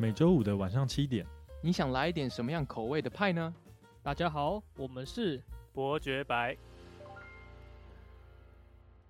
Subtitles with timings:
[0.00, 1.26] 每周五的晚上七点，
[1.60, 3.52] 你想来一点什么样口味的派呢？
[4.00, 6.56] 大家好，我们是伯爵白。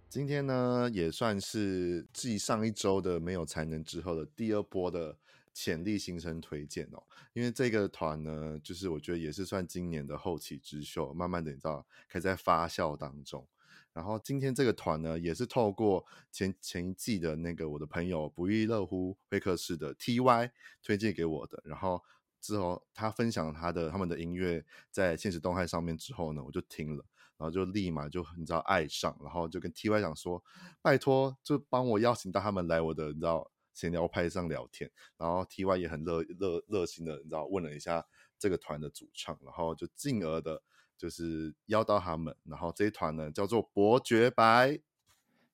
[0.09, 5.15] 今天呢，也算是继上一周的没有才能之后的第二波的
[5.53, 7.03] 潜力新生推荐哦。
[7.35, 13.47] 因为这个团呢，就是我觉得也是算今年的后起之秀，慢慢的你知道，开始在发酵当中。
[13.99, 21.61] 然后今天这个团呢，也是透过前前一季的那个我的朋友不亦乐乎会客室的 TY 推荐给我的。
[21.65, 22.01] 然后
[22.41, 27.05] 之后他分享他的他们的音乐在现实动态上面之后呢，我就听了，
[27.37, 30.41] 然后就立马就你知道爱上，然后就跟 TY 讲说，
[30.81, 34.89] 拜托就帮我邀请到他们来我的你知道闲聊派上聊天。
[35.17, 38.07] 然后 TY 也很热热热心的你知道问了一下
[38.39, 40.63] 这个团的主唱，然后就进而的。
[40.99, 44.77] 就是邀到他们，然后这一团呢叫做伯爵白。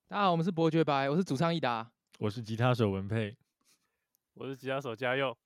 [0.09, 3.37] 大家好，我们是伯爵白，我是主唱益达，我是吉他手文佩，
[4.33, 5.37] 我是吉他手嘉佑，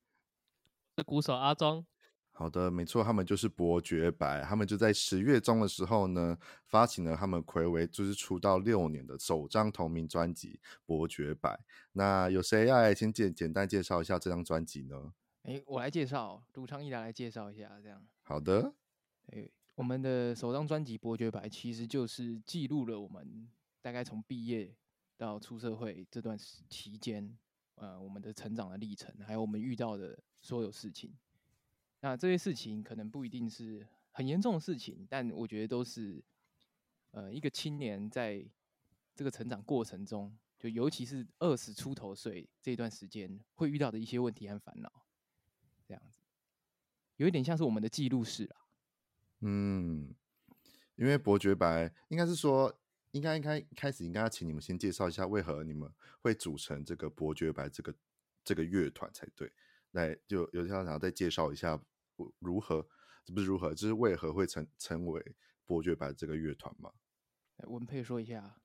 [0.97, 1.85] 是鼓手阿庄。
[2.31, 11.51] 好的，没错，他们就是伯爵白，他们就在十月中的时候呢，发行了他们睽违就是出道六年的首张同名专辑《伯爵白》。
[11.91, 15.13] 那有谁要来先简简单介绍一下这张专辑呢？
[15.43, 18.07] 哎，我来介绍，主唱一达来介绍一下，这样。
[18.23, 18.75] 好的。
[19.33, 19.51] 哎。
[19.79, 23.49] 我们的首张专辑《伯爵白》其实就是记录了我们
[23.81, 24.75] 大概从毕业
[25.17, 27.39] 到出社会这段时期间，
[27.77, 31.17] 呃，我们的成长的历程，还有我们遇到的所有事情。
[32.01, 36.21] 那这些事情可能不一定是很严重的事情，但我觉得都是，
[37.13, 38.45] 呃，一个青年在
[39.15, 44.91] 这个成长过程中，就尤其是二十出头岁这段时间会遇到的一些问题和烦恼，
[45.87, 46.19] 这样子，
[47.15, 48.58] 有一点像是我们的记录式啊。
[49.41, 50.13] 嗯，
[50.97, 52.77] 因为伯爵白应该是说，
[53.13, 55.89] 应该应该开始应该要请你们先介绍一下为何你们
[56.21, 57.95] 会组成这个伯爵白这个
[58.43, 59.53] 这个乐团才对。
[59.93, 61.81] 来，就有想要再介绍一下
[62.41, 62.85] 如何，
[63.25, 66.91] 这不是如何，就是为何会成成为伯爵白这个乐团吗？
[67.69, 68.57] 文佩说一下，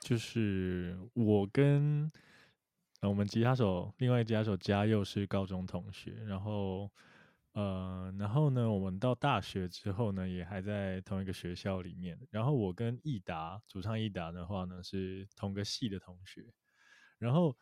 [0.00, 2.10] 就是我跟
[3.00, 6.90] 呃我们吉他手另外一吉他手嘉佑是高中同学，然后。
[7.52, 8.65] 呃，然后呢，我
[8.98, 12.18] 到大学之后呢，也还在同一个学校里面。
[12.30, 16.44] 然后我跟益达，主唱益达的话呢，是同个系的同学。
[17.18, 17.56] 然后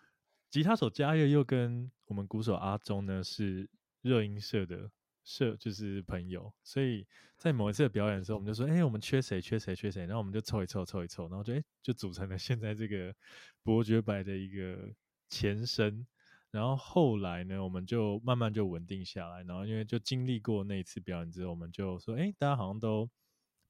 [0.51, 3.69] 吉他手嘉佑又跟我们鼓手阿忠呢是
[4.03, 4.91] 热音社的
[5.25, 6.53] 社，就是朋友。
[6.63, 7.07] 所以
[7.37, 9.41] 在某一次的表演的时候，我们就说：“哎，我们缺谁？
[9.41, 9.75] 缺谁？
[9.75, 13.15] 缺谁？”然后我们就凑一凑，凑一凑，然后就哎，就组成了现在这个
[13.63, 14.93] 伯爵白的一个
[15.29, 16.07] 前身。
[16.55, 19.43] 然后后来呢，我们就慢慢就稳定下来。
[19.43, 23.11] 然后因为就经历过那一次表演之后，我们就说，哎，大家好像都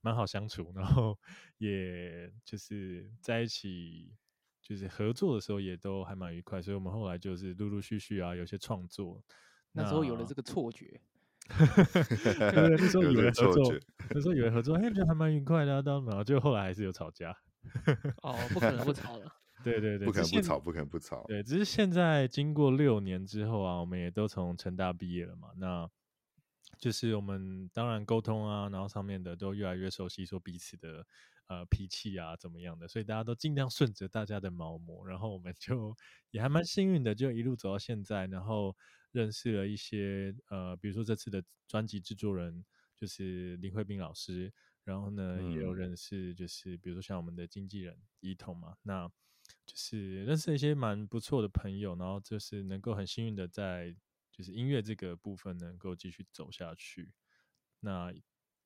[0.03, 0.71] 蛮好相处。
[0.77, 1.19] 然后
[1.57, 4.13] 也就是在一起，
[4.61, 6.61] 就是合作的时候也都还蛮愉快。
[6.61, 9.25] 所以我们后来就是陆陆续续啊，有些创作。
[9.73, 11.01] 那时候有了这个错觉，
[11.49, 13.75] 对，那时候以为合作，
[14.11, 15.81] 那时候以为合作，哎，觉得还蛮愉快的。
[15.81, 17.35] 然后就后来还是有吵架。
[18.23, 19.33] 哦，不可能不吵了。
[19.65, 21.25] 对对对，不可能不吵，不可能不吵。
[21.27, 25.91] 对，只是现在经过六年之后啊，我们也都从成大毕业了嘛，那
[26.79, 31.07] 就是我们当然沟通啊，然后上面的都越来越熟悉，说彼此的
[31.47, 35.97] 呃脾气啊怎么样的，所以大家都尽量顺着大家的毛毛，然后我们就
[36.31, 38.77] 也还蛮幸运的，就一路走到现在，然后
[39.13, 42.65] 认识了一些呃，比如说这次的专辑制作人
[42.97, 44.53] 就是林慧斌老师，
[44.83, 49.11] 然后呢、嗯、也有认识，就是比如说像我们的经纪人伊彤嘛，那。
[49.67, 53.95] 就是认识一些蛮不错的朋友，然后就是能够很幸运的在
[54.31, 57.13] 就是音乐这个部分能够继续走下去。
[57.81, 58.13] 那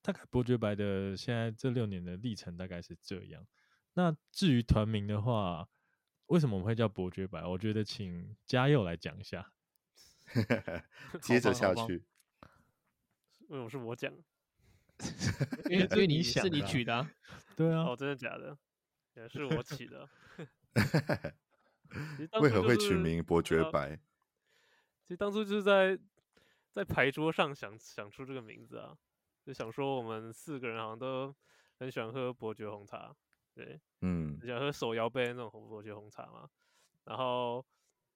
[0.01, 3.45] 大概伯爵白的现在这六年的历程大概是这样。
[3.93, 5.67] 那至于团名的话，
[6.27, 7.45] 为什么我们会叫伯爵白？
[7.45, 9.51] 我觉得请嘉佑来讲一下。
[11.21, 12.03] 接着下去，
[13.47, 14.13] 为什么是我讲？
[15.69, 17.11] 因为 因为你想是你取的，啊，
[17.55, 18.57] 对啊，哦，真的假的？
[19.15, 20.07] 也是我起的。
[22.41, 23.99] 为何会取名伯爵白？
[25.03, 25.97] 其实当初就是在
[26.71, 28.95] 在牌桌上想想出这个名字啊，
[29.45, 31.35] 就想说我们四个人好像都
[31.79, 33.15] 很喜欢喝伯爵红茶，
[33.55, 36.47] 对，嗯，喜欢喝手摇杯那种红伯爵红茶嘛。
[37.05, 37.65] 然后，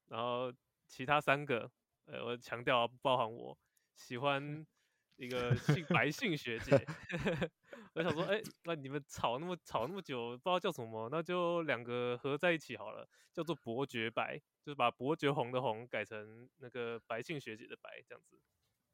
[0.07, 0.53] 然后
[0.85, 1.71] 其他三个，
[2.05, 3.57] 呃，我强调不包含我，
[3.95, 4.63] 喜欢
[5.17, 6.85] 一个姓白姓学姐。
[7.95, 18.39] 我想说，哎、欸，那你们吵那么吵那么久，不知道叫什么，那就两个合在一起好了，叫做伯爵白，就是把伯爵红的红改成那个白姓学姐的白，这样子。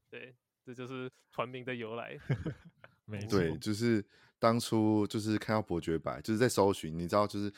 [0.09, 0.35] 对，
[0.65, 2.19] 这就是团名的由来。
[3.05, 4.05] 没错，对，就是
[4.37, 7.51] 当初就是看到伯爵白，就是在搜寻，你知道，就是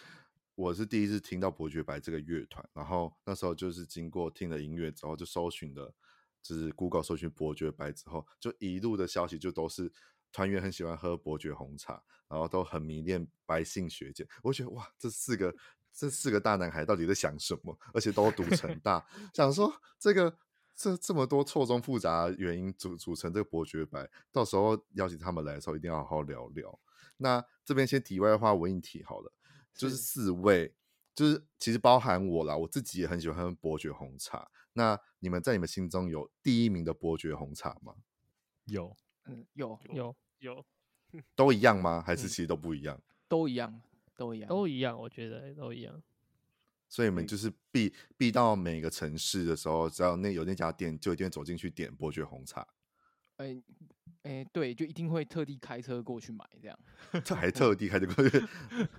[0.56, 5.94] 我是第一次听到伯爵白这个乐团，然后那时候就是经过听了音乐之后，就搜寻的，
[6.42, 9.92] 就是 Google 搜寻伯爵白之后，就一路的消息就都是
[10.32, 14.28] 团员很喜欢喝伯爵红茶，然后都很迷恋白姓学姐。
[14.42, 15.56] 我觉得哇，这四个
[15.94, 17.78] 这四个大男孩到底在想什么？
[17.94, 20.38] 而且都读成大，想说这个
[20.76, 26.80] 这这么多错综复杂的原因组组成这个伯爵白，到时候邀请他们来的时候，一定要好好聊聊。
[27.18, 29.34] 那这边先题外话，问一题好了。
[29.74, 30.74] 就是四位，是
[31.16, 34.52] 就是其实包含我啦，我自己也很喜欢喝伯爵红茶。
[34.74, 37.96] 那你们在你们心中有第一名的伯爵红茶吗？
[38.66, 40.66] 有，嗯，有有有，
[41.36, 42.04] 都一样吗？
[42.06, 42.96] 还是其实都不一样？
[42.98, 43.82] 嗯、都一样，
[44.16, 45.00] 都一样，都一样。
[45.00, 46.02] 我觉得都一样。
[46.90, 52.68] 所以你们就是必必到每个城市的时候，只要那有那家店，就一定会走进去点伯爵红茶。
[53.38, 53.64] 哎、欸。
[54.24, 56.80] 哎、欸，对，就一定会特地开车过去买这样。
[57.24, 58.40] 这 还特地开车过去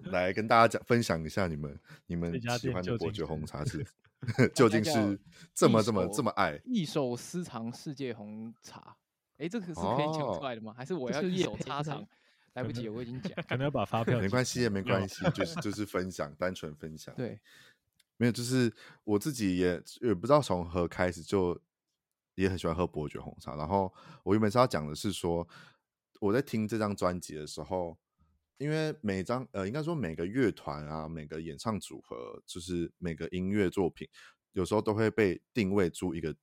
[0.07, 3.87] 来跟大家讲分享一下你们你们喜欢的伯爵红茶是
[4.53, 5.17] 究竟是
[5.55, 8.97] 这么这么这么爱一手私藏世界红茶？
[9.43, 10.73] 哎、欸，这个是可以讲出来的吗？
[10.73, 12.07] 哦、还是我要一手插场？
[12.55, 14.19] 来不及，我已经讲， 可能要把发票。
[14.21, 17.15] 没关系，也没关系， 就是就是分享，单纯分享。
[17.17, 17.41] 对，
[18.17, 18.73] 没有，就是
[19.05, 21.61] 我自己也也不知道从何开始就。
[22.35, 23.93] 也很喜欢喝伯爵红茶，然后
[24.23, 25.47] 我原本是要讲的是说，
[26.19, 27.95] 我在听这张专辑的时候，
[28.57, 34.09] 因为每张呃，应该说每个乐团啊，每个演唱组合，就是每个音乐作品，
[34.53, 36.35] 有时候都会被定位出一个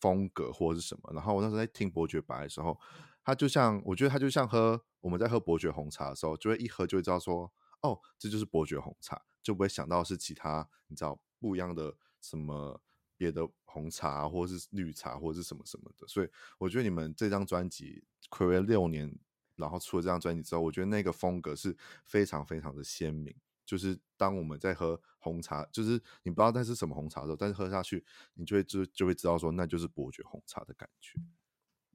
[0.00, 1.10] 风格或者是什么。
[1.12, 2.78] 然后我那时候在听伯爵白的时候，
[3.24, 7.52] 它就像我觉得它就像喝我们在喝伯爵红茶的时候，就会一喝就会知道说，
[7.82, 12.80] 哦，这就是伯爵红茶，就不会想到是其他你知道不一样的什么。
[13.20, 19.12] 别的红茶，或者是绿茶，或者是什么什么的，所以我觉得你们这张专辑暌违六年，
[19.56, 23.34] 然后出了这张专辑之后，我觉得那个风格是非常非常的鲜明。
[23.68, 31.20] 就是当我们在喝红茶，就是你不知道那是什么红茶的时候，但是喝下去，你就会就就会知道说，那就是伯爵红茶的感觉，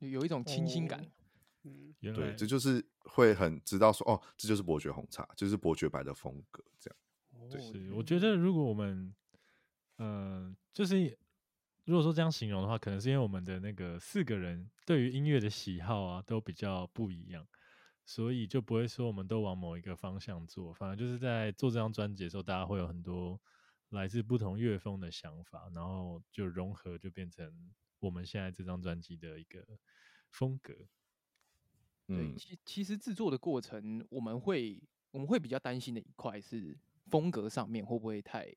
[0.08, 1.04] 有一种清新感。
[1.64, 7.50] 嗯，对，这就是会很知道说，哦，这就是伯爵红茶，就是伯爵白的风格，这样。
[7.50, 9.14] 对，是，我觉得如果我们。
[10.00, 11.16] 嗯、呃，就是
[11.86, 17.46] 如果说这样形容的话，可能是因为我们的那个四个人对于音乐的喜好啊都比较不一样，
[18.06, 20.74] 所以就不会说我们都往某一个方向做。
[20.74, 23.40] 反而就是在做这张专辑的时候，大家会有很多
[23.90, 29.66] 来自不同乐风的想法，然后就融合，就变成我们现在这张专辑的一个
[30.30, 30.74] 风格。
[32.06, 36.78] 对，其其实制作的过程，我们会我们会比较担心的一块是
[37.08, 38.54] 风格上面会不会太。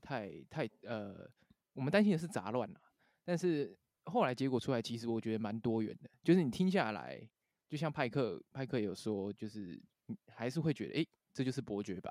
[0.00, 1.28] 太太呃，
[1.72, 2.80] 我们担心的是杂乱啊，
[3.24, 6.08] 但是后来结果出来，其实我觉得蛮多元的。
[6.22, 7.28] 就是你听下来，
[7.68, 9.80] 就像派克派克有说，就是
[10.28, 12.10] 还是会觉得，哎、欸，这就是伯爵白，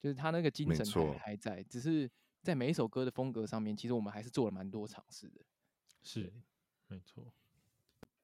[0.00, 2.10] 就是他那个精神还还在，只是
[2.42, 5.40] 在每一首歌的风格上面，其实我们还是做了蛮多尝试的。
[6.02, 6.32] 是，
[6.88, 7.32] 没错。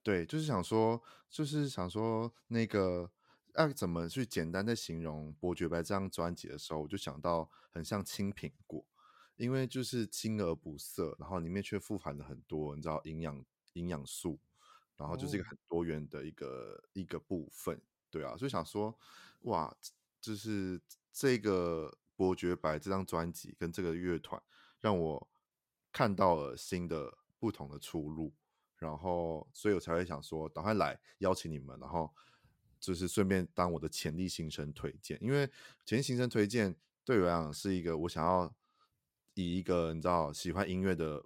[0.02, 3.10] 对，就是想说，就是想说那个。
[3.56, 8.86] 要怎么去简单的形容《伯爵白》这张专辑的时候，我就想到很像青苹果，
[9.34, 14.38] 因为就是青而不涩，然后里面却富含了很多你知道营养营养素，
[15.00, 17.80] 然后就是一个很多元的一个、哦、一个部分，
[18.10, 18.96] 对啊，所以想说
[19.40, 19.74] 哇，
[20.20, 20.80] 就是
[21.10, 24.40] 这个《伯爵白》这张专辑跟这个乐团，
[24.78, 25.28] 让我
[25.90, 28.34] 看到了新的不同的出路，
[28.76, 32.14] 然后所以我才会想说，赶快来邀请你们，然后。
[32.80, 35.46] 就是顺便当我的潜力新生推荐，因为
[35.84, 38.50] 潜力新生推荐对我来讲是一个我想要
[39.34, 41.22] 以一个你知道喜欢音乐的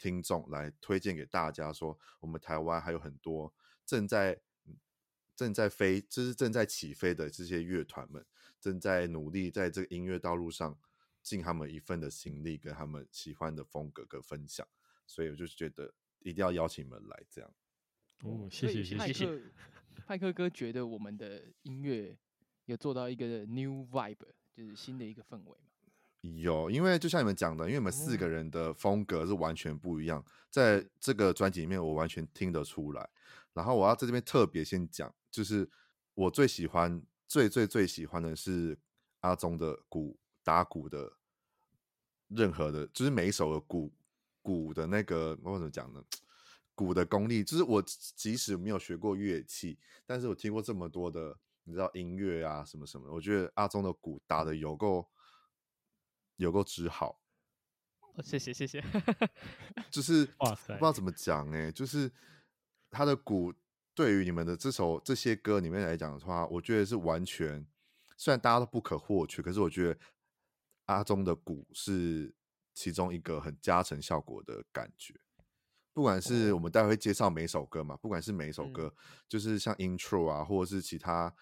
[0.00, 3.54] 听众来推荐给大家，说我们台湾还有很多
[3.84, 4.40] 正在
[5.36, 8.24] 正在飞，就是正在起飞的这些乐团们，
[8.58, 10.78] 正在努力在这个音乐道路上
[11.22, 14.66] 尽他们一份的心力，跟他们喜欢的风格跟分享，
[15.06, 17.54] 所以我就觉得一定要邀请你们来这样。
[18.22, 19.42] 哦，谢谢谢谢谢谢。
[20.06, 22.16] 派克哥觉得我们的音乐
[22.64, 24.16] 有做到一个 new vibe，
[24.52, 25.70] 就是新的一个氛围嘛？
[26.20, 33.08] 有，因为就像你们讲的，因为我们四个人的风格是完全不一样，在这个专辑里面我完全听得出来。
[33.52, 35.68] 然后我要在这边特别先讲，就是
[36.14, 38.78] 我最喜欢、最最最喜欢的是
[39.20, 41.12] 阿宗的鼓打鼓的
[42.28, 43.92] 任何的，就是每一首的鼓
[44.42, 46.04] 鼓的那个，我怎么讲呢？
[46.74, 55.06] 鼓的功力，就是我即使没有学过乐器，但是我听过这么多的，你知道音乐啊什么什么，我觉得阿宗的鼓打的有够
[56.40, 57.20] 有够之好。
[58.00, 58.82] 哦，谢谢谢谢，
[59.90, 62.10] 就是 哇塞，不知道怎么讲哎，就是
[62.90, 63.54] 他的鼓
[63.94, 67.64] 对于你们的这首这些歌里面来讲的话，我觉得是完全
[68.16, 70.00] 虽然大家都不可或缺，可是我觉得
[70.86, 72.34] 阿中的鼓是
[72.74, 75.14] 其中一个很加成效果的感觉。
[75.92, 81.34] 不管是我们待会会介绍每首歌嘛，不管是每一首歌，嗯、就是像 intro 啊，或者是其他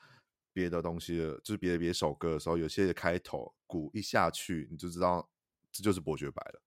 [0.53, 5.29] 别的东西的，就是别的别首歌的时候，有些开头鼓一下去，你就知道
[5.71, 6.63] 这就是伯爵白了。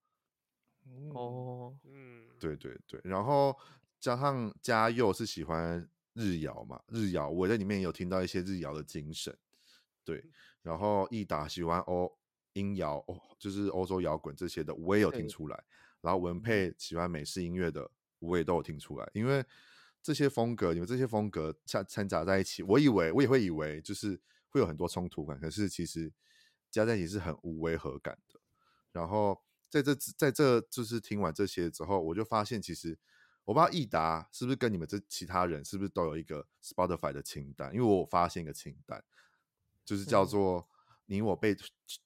[1.13, 3.57] 哦，嗯，对对对，然后
[3.99, 9.35] 加上嘉佑是喜欢日谣嘛，日谣我在里面有听到一些日谣的精神，
[10.03, 10.23] 对，
[10.61, 12.11] 然后益达喜欢欧
[12.53, 15.63] 音摇哦，就是欧洲摇滚这些的，我也有听出来。
[16.01, 19.45] 然后文佩喜欢美式音乐的，我也都有听出来，因为
[20.01, 26.11] 这些风格，你们这些风格掺掺杂在一起，我以为我也会以为就是会有很多冲突感，可是其实
[26.69, 28.39] 加在一起是很无违和感的。
[28.91, 32.97] 然后在这在这就是听完这些之后，我就发现其实
[33.45, 39.03] 我不知道益达是不是跟你们这其他人是不是都有一个 Spotify 的清单，因为我发现一个清单，
[39.85, 40.67] 就是叫做
[41.11, 41.53] 你我被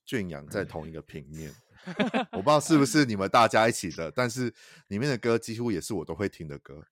[0.04, 1.54] 圈养在同一个平面。
[2.32, 4.52] 我不知道是不是你们大家一起的，但是
[4.88, 6.84] 里面的歌几乎也是我都会听的歌。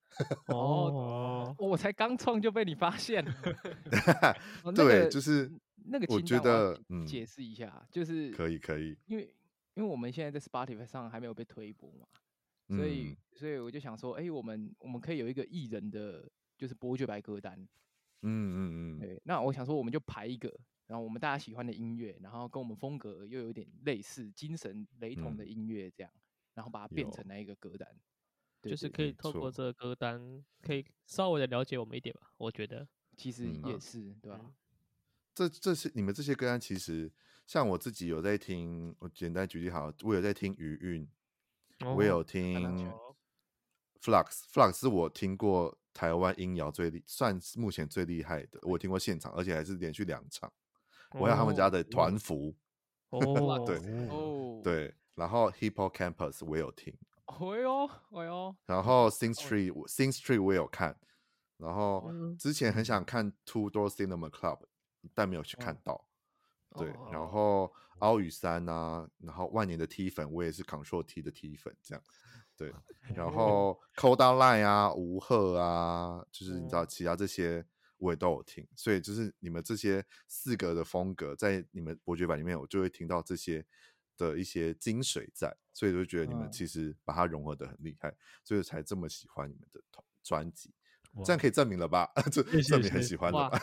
[0.46, 3.34] 哦，我才刚创就被你发现了。
[4.72, 5.50] 对，就是
[5.86, 9.34] 那个，我觉得，嗯，解释一下，就是可以可以，因为
[9.74, 12.06] 因为我们现在在 Spotify 上还没有被推播嘛，
[12.76, 17.58] 所以所以我就想说，哎，我们我们可以有一个艺人的，就是伯爵白歌单。
[18.22, 18.56] 嗯嗯
[18.96, 20.48] 嗯，对，那我想说，我们就排一个。
[20.86, 26.20] 然后我们大家喜欢的音乐，然后跟我们风格又有点类似、精神雷同的音乐，这样，嗯、
[26.54, 27.88] 然后把它变成那一个歌单，
[28.60, 32.30] 对就是可以透过这个歌单，可以稍微的了解我们一点吧。
[32.36, 32.86] 我觉得
[33.16, 34.54] 其实也是，嗯、对吧？
[35.34, 37.10] 这这些你们这些歌单，其实
[37.46, 41.08] 像我自己有在听，我简单举例好，我有在听余韵，
[41.80, 42.92] 哦、我有听
[44.02, 50.52] Flux，Flux 是我听过台湾音谣最厉，算是目前最厉害的，我听过现场，而且还是连续两场。
[51.14, 52.54] 我要他们家的团服，
[53.10, 53.76] 哦，对，
[54.08, 56.92] 哦，对，然后 Hippo Campus 我有听，
[57.26, 60.98] 哎呦，哎呦，然后 Sing Street Sing Street 我有看，
[61.58, 64.58] 然后之前很想看 Two Door Cinema Club，
[65.14, 66.04] 但没有去看到，
[66.76, 72.02] 对，然后奥宇山啊，然后万年的 T 粉我也是 Control T 的 T 粉这样，
[72.58, 72.74] 对，
[73.14, 77.64] 然后 Cold Line 啊，吴赫啊，就是你知道其他这些。
[78.04, 83.64] 我也都有听，所以就是你们这些四格的风格，在你们伯爵版里面，我就会听到这些
[84.18, 89.80] 的一些精髓在，所以就觉得你们其实把它融合得很厉害，所以才这么喜欢你们的
[90.22, 90.70] 专辑。
[91.24, 92.10] 这样可以证明了吧？
[92.30, 93.58] 这证明很喜欢了吧？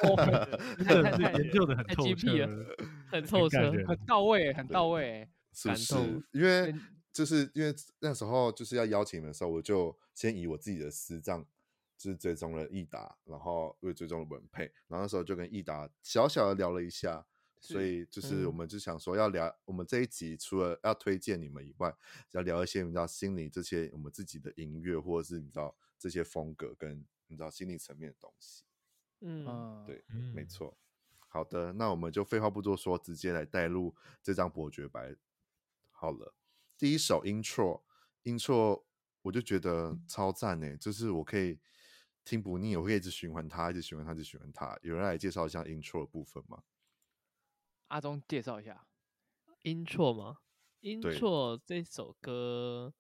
[0.86, 2.32] 太太研究的很透彻，
[3.12, 5.96] 很透彻，很到位，很到位，是不是？
[6.32, 6.74] 因为
[7.12, 11.20] 就是因为那时候就是要邀请你们的时候，我就先以我自己的私
[12.02, 12.12] 账。
[12.12, 17.24] 是追踪了益达，然后又追踪了文佩，然后那时候就跟益达小小的聊了一下，
[17.60, 21.96] 所以就是我们就想说要聊，嗯、我们这一集除了要推荐你们以外，
[22.32, 28.64] 要聊一些你知道心理这些我们自己的音乐，或者是你知道这些风格跟你知道心理层面的东西。
[29.20, 30.76] 嗯，对，嗯、没错。
[31.28, 33.94] 好的，那我们就废话不多说，直接来带入
[34.24, 35.16] 这张伯爵白。
[35.92, 36.34] 好了，
[36.80, 38.86] 第一首 intro，intro
[39.22, 41.60] 我就觉得超赞呢，就是我可以。
[42.24, 44.78] 听不腻，我会一直循环它，一直循环它，一直循环它。
[44.84, 46.64] 有人来介绍一下 intro 的部分吗？
[47.88, 48.88] 阿忠介绍一下
[49.64, 50.38] intro 吗
[50.82, 52.94] ？intro 这首歌，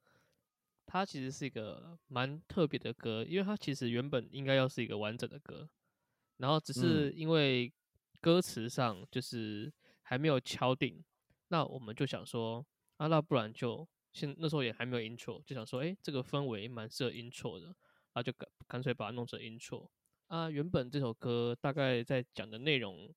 [0.86, 5.70] 它其实是一个蛮特别的歌，因为它其实原本应该要是一个完整的歌，
[6.38, 7.72] 然后只是因为
[8.20, 11.06] 歌词上就是还没有敲定，嗯、
[11.48, 12.66] 那我们就想说，
[12.98, 17.75] 啊，那不然就现那时候也还没有 intro，就想说，哎、欸，这个氛围蛮适合 intro 的。
[18.13, 19.89] 啊，就干干脆把它弄成 intro
[20.27, 20.50] 啊。
[20.50, 23.13] 原本这首歌大概在讲的内容，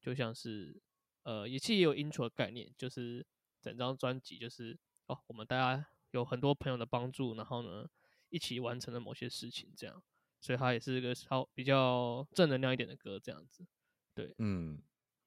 [0.00, 0.80] 就像是
[1.24, 3.26] 呃，也其实也有 intro 的概念，就是
[3.60, 7.88] 整张专辑就是哦，我们大家有很多朋友的帮助，然后呢，
[8.28, 10.02] 一起完成了某些事情，这样，
[10.40, 13.66] 所以它也是一个稍比较正能量一点的歌，这样子。
[14.14, 14.80] 对，嗯，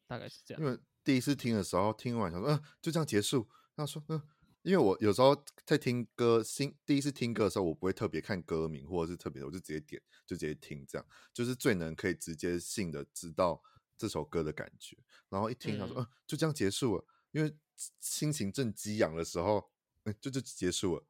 [0.08, 0.64] 大概是这样。
[0.64, 3.50] 因为第一次听的时候，听完想说，嗯、呃，就这样结束。
[3.76, 4.30] 他说，嗯、呃。
[4.70, 5.36] 因为我有时候
[5.66, 13.60] 在听歌，新第一次听歌的时候，我不会特别看歌名，或者是特别的，我就直接点，就直接听，这样就是最能可以直接性的知道
[13.98, 14.96] 这首歌的感觉。
[15.28, 17.06] 然后一听，他说，嗯、呃，就这样结束了。
[17.32, 17.58] 因为
[18.00, 19.72] 心情正激昂的时候，
[20.04, 21.04] 嗯，就就结束了。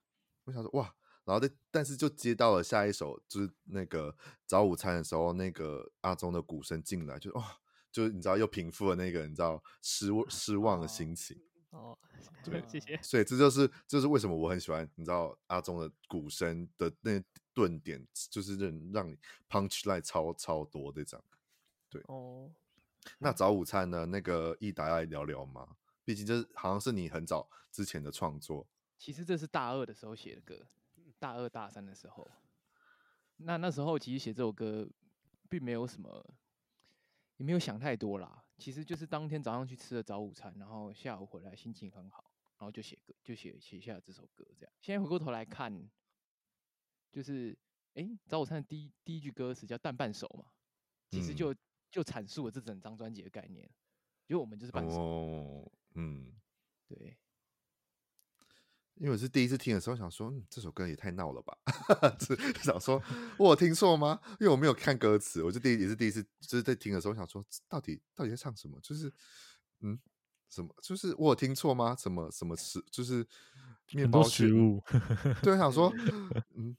[0.45, 7.57] 我想说，哇，然后但但是就接到了下一首，就是那个早午餐的时候，那个阿忠的鼓声进来，就哇，
[7.91, 11.35] 就是你知道又平复了那个你知道失失望的心情。
[11.35, 11.48] 哦。
[12.43, 12.97] 对，谢谢。
[13.01, 17.21] 所以这就是这就是为什么我很喜欢，你知道阿忠的鼓声的那
[17.53, 19.17] 顿点，就是让让你
[19.49, 21.21] punch line 超超多这张。
[21.89, 22.51] 对，哦，
[23.17, 24.05] 那早午餐呢？
[24.05, 25.75] 那个益达要来聊聊吗？
[26.03, 28.65] 毕竟这好像是你很早之前的创作。
[28.97, 30.67] 其实这是大二的时候写的歌，
[31.19, 32.27] 大二大三的时候。
[33.37, 34.89] 那那时候其实写这首歌，
[35.47, 36.33] 并没有什么，
[37.37, 38.43] 也没有想太多啦。
[38.59, 44.45] 其实就是当天早上去吃了早午餐，然后下午回来心情很好，然后就写歌，就写写下了这首歌。
[44.59, 45.89] 这样，现在回过头来看，
[47.09, 47.57] 就是
[47.93, 50.51] 哎、欸，早午餐的第一第一句歌词叫“淡半熟”嘛，
[51.09, 51.57] 其实就、嗯、
[51.89, 53.63] 就阐述了这整张专辑的概念，
[54.27, 54.99] 因为我们就是半熟。
[54.99, 56.33] 哦，嗯，
[56.85, 57.17] 对。
[58.99, 61.57] 因为我是第一次听的时候，想说，嗯，这首歌也太闹了吧，
[62.61, 63.01] 想说
[63.37, 64.19] 我有听错吗？
[64.41, 68.77] 因为我没有看歌词，我就第一也是第一次，就是在听的时候想说，到底到底在唱什么？
[68.81, 69.09] 就是
[69.79, 69.97] 嗯，
[70.49, 70.75] 什么？
[70.81, 71.95] 就是我有听错吗？
[71.97, 72.83] 什么什么食？
[72.91, 73.25] 就是
[73.93, 74.83] 面包食物？
[75.41, 75.93] 对，想说，
[76.57, 76.75] 嗯，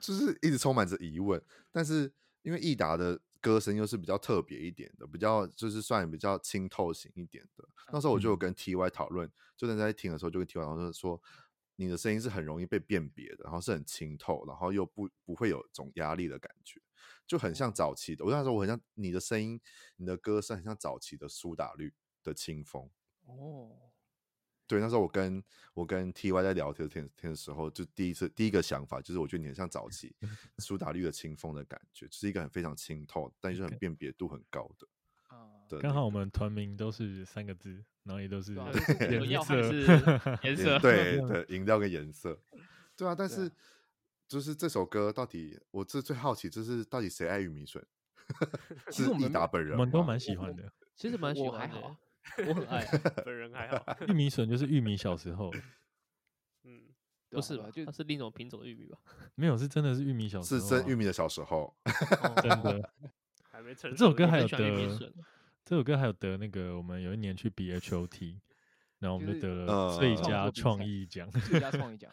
[0.00, 1.38] 就是一直充满着疑问。
[1.70, 2.10] 但是
[2.40, 7.68] 因为益达的歌声又是比较特别一点的，比较就是算比较清透型一点的。
[7.92, 11.22] 那时候我就有跟 TY 讨论，就在听的时候就跟 TY 讨论说。
[11.80, 16.80] 你的声音是很容易被辨别的，然后是很清透，然后又不不会有种压力的感觉，
[17.24, 18.24] 就很像早期的。
[18.24, 19.60] 我跟他说，我很像你的声音，
[19.94, 21.94] 你的歌声很像早期的苏打绿
[22.24, 22.90] 的清风。
[23.26, 23.70] 哦，
[24.66, 25.40] 对，那时候我跟
[25.72, 30.16] 我跟 TY 在聊天天天的时候，就第一次第一个想法就是，我觉得你很像早期
[30.58, 34.88] 苏打绿的清风的感觉，就是一个很非常清透，但是很辨别度很高的。
[35.68, 35.92] 刚、okay.
[35.92, 37.84] 好我们团名都是三个字。
[38.08, 38.54] 然后也都是
[39.28, 42.40] 颜 色， 对对，饮料跟颜色，
[42.96, 43.14] 对啊。
[43.14, 43.52] 但是
[44.26, 47.84] 就是这首歌到底，我这最好奇就是到底谁爱玉米笋？
[48.90, 50.72] 是奕达本人，我们都蛮喜欢的。
[50.96, 51.76] 其实蛮喜欢的，
[52.48, 52.82] 我很爱，
[53.26, 53.84] 本人还好。
[54.08, 55.52] 玉米笋就是玉米小时候，
[56.64, 56.80] 嗯，
[57.28, 57.70] 不是吧？
[57.70, 58.96] 就它是另一种品种的玉米吧？
[59.34, 61.76] 没有，是真的是玉米小时候，是真玉米的小时候，
[62.42, 62.90] 真的
[63.50, 63.90] 还没成。
[63.90, 65.12] 这首歌还有得。
[65.68, 68.38] 这首歌还有得那个，我们有一年去 BHOT，
[69.00, 72.10] 然后我们就得了最佳创意奖， 最佳创意奖，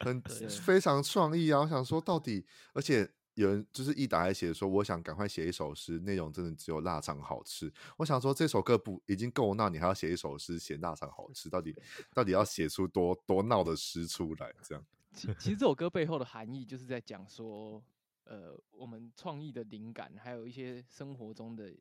[0.00, 1.60] 很非常创意啊！
[1.60, 7.72] 我想说，到底，而且有人就是一打一写说，我想赶快写一首诗，内容真的只有腊肠好吃。
[7.96, 11.74] 我想说，这首歌不已经够闹，你还要写一首诗写腊肠好吃，到底
[12.12, 14.52] 到底要写出多多闹的诗出来？
[14.60, 14.84] 这样，
[15.14, 17.82] 其其实这首歌背后的含义就是在讲说，
[18.24, 21.72] 呃，我们创意的灵感，还有一些生活中的。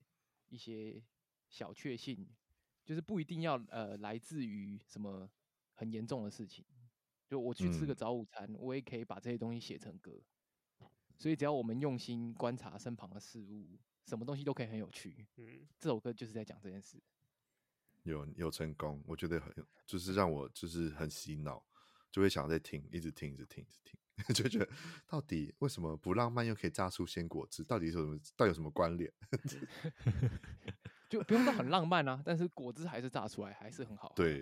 [0.49, 1.01] 一些
[1.49, 2.27] 小确幸，
[2.83, 5.29] 就是不一定要呃来自于什么
[5.73, 6.65] 很严重的事情。
[7.27, 10.19] 就我去吃个早午餐，嗯，我也可以把这些东西写成歌。
[11.15, 15.27] 所以只要我们用心观察身旁的事物，什么东西都可以很有趣。
[15.37, 16.99] 嗯，这首歌就是在讲这件事。
[18.03, 19.53] 有有成功，我觉得很
[19.85, 21.63] 就是让我就是很洗脑，
[22.11, 23.99] 就会想再听，一直听，一直听，一直听。
[24.35, 24.69] 就觉得
[25.07, 27.63] 到底为什么不浪漫又可以榨出鲜果汁？
[27.63, 28.19] 到底有什么？
[28.35, 29.09] 到底有什么关联？
[31.09, 34.11] 就不用到很浪漫啊，但是果汁还是榨出来，还是很好。
[34.17, 34.41] 对，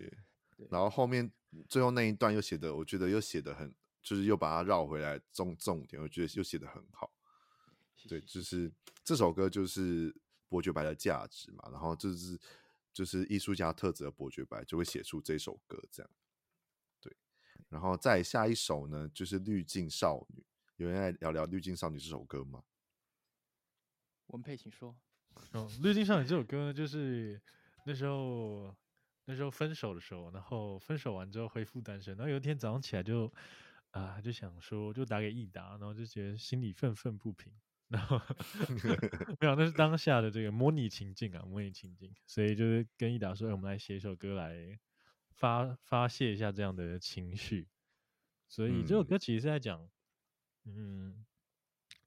[0.58, 1.32] 对，然后后面
[1.70, 7.14] 最后那一段又写的，我觉得又写的很，就是又把它绕回来重重点，我觉得又写的很好。
[8.10, 10.12] 对，就是这首歌就是
[10.50, 12.40] 伯爵白的价值嘛，然后就是
[12.92, 16.10] 就是艺术家特质的伯爵白就会写出这首歌这样。
[17.70, 20.42] 然后再下一首呢，就是《滤镜少女》。
[20.78, 22.64] 有人来聊聊《滤镜少女》这首歌吗？
[24.28, 24.96] 文佩，请说。
[25.52, 27.42] 哦，《滤镜少女》这首歌呢，就是
[27.86, 28.76] 那时候
[29.26, 33.34] 那时候分手的时候，然后分手完之后恢复单身，然后有一天早上起来就
[33.92, 37.52] 啊就想说，就打给益达，然后就觉得心里愤愤不平。
[37.88, 38.22] 然后
[39.40, 44.78] 没有，那是当下的这个模拟情境啊，模拟情境，所以就是跟益达说，哎，我们来写一首歌来。
[45.38, 47.68] 发发泄一下这样的情绪，
[48.48, 49.88] 所以这首歌其实是在讲，
[50.66, 51.24] 嗯，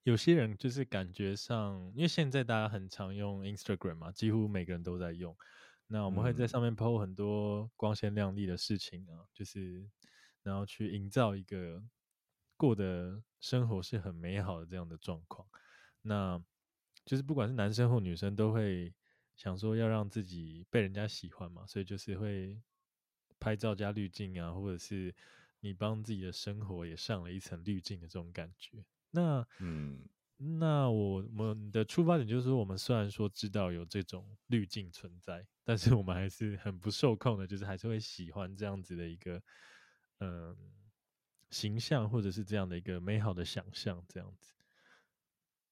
[0.02, 5.36] 有些人就是感觉上，因为现在大家很常用 Instagram 嘛，几乎每个人都在用，
[5.86, 9.88] 那我们会在上面 po 很多光鲜亮丽的事情啊，就是
[10.42, 11.80] 然后去营造一个
[12.56, 15.46] 过的生活是很美好的这样的状况，
[16.02, 16.42] 那
[17.04, 18.92] 就是不管是男生或女生都会
[19.36, 22.60] 想说要让自己被人家喜欢嘛，所以就是会。
[23.40, 25.12] 拍照加滤镜啊，或者是
[25.60, 28.84] 你帮自己的生活也上了一层滤镜的这种感觉。
[29.10, 39.42] 那，嗯，那我们的出发点就是说，我们虽然说知道有这种滤镜存在，但是我们还是很不受控的，就是还是会喜欢这样子的一个，
[40.20, 40.56] 嗯，
[41.50, 44.54] 形象或者是这样的一个美好的想象，这样子。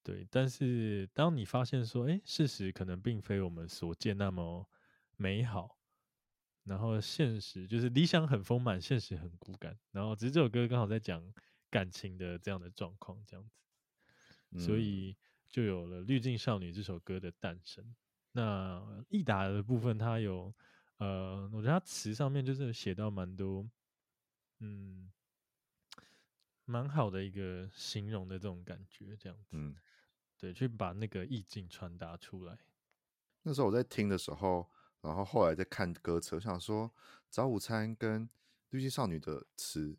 [0.03, 4.69] 对，但是当你发现说，哎，事实可能并非我们所见那么
[5.15, 5.78] 美好。
[6.69, 9.75] 然后现实就是理想很丰满，现实很骨感。
[9.91, 11.33] 然后只是这首歌刚好在讲
[11.67, 15.17] 感情的这样的状况，这样子，所以
[15.49, 17.95] 就有了《滤镜少女》这首歌的诞生。
[18.33, 20.53] 那益达的部分，它有
[20.97, 23.67] 呃，我觉得它词上面就是写到蛮多，
[24.59, 25.11] 嗯，
[26.65, 29.75] 蛮好的一个形容的这种感觉，这样子，嗯，
[30.37, 32.59] 对，去把那个意境传达出来。
[33.41, 34.69] 那时候我在听的时候，
[35.01, 36.91] 然后后来再看歌词，我想说
[37.29, 38.29] 早午餐跟
[38.69, 39.97] 绿季少女的词。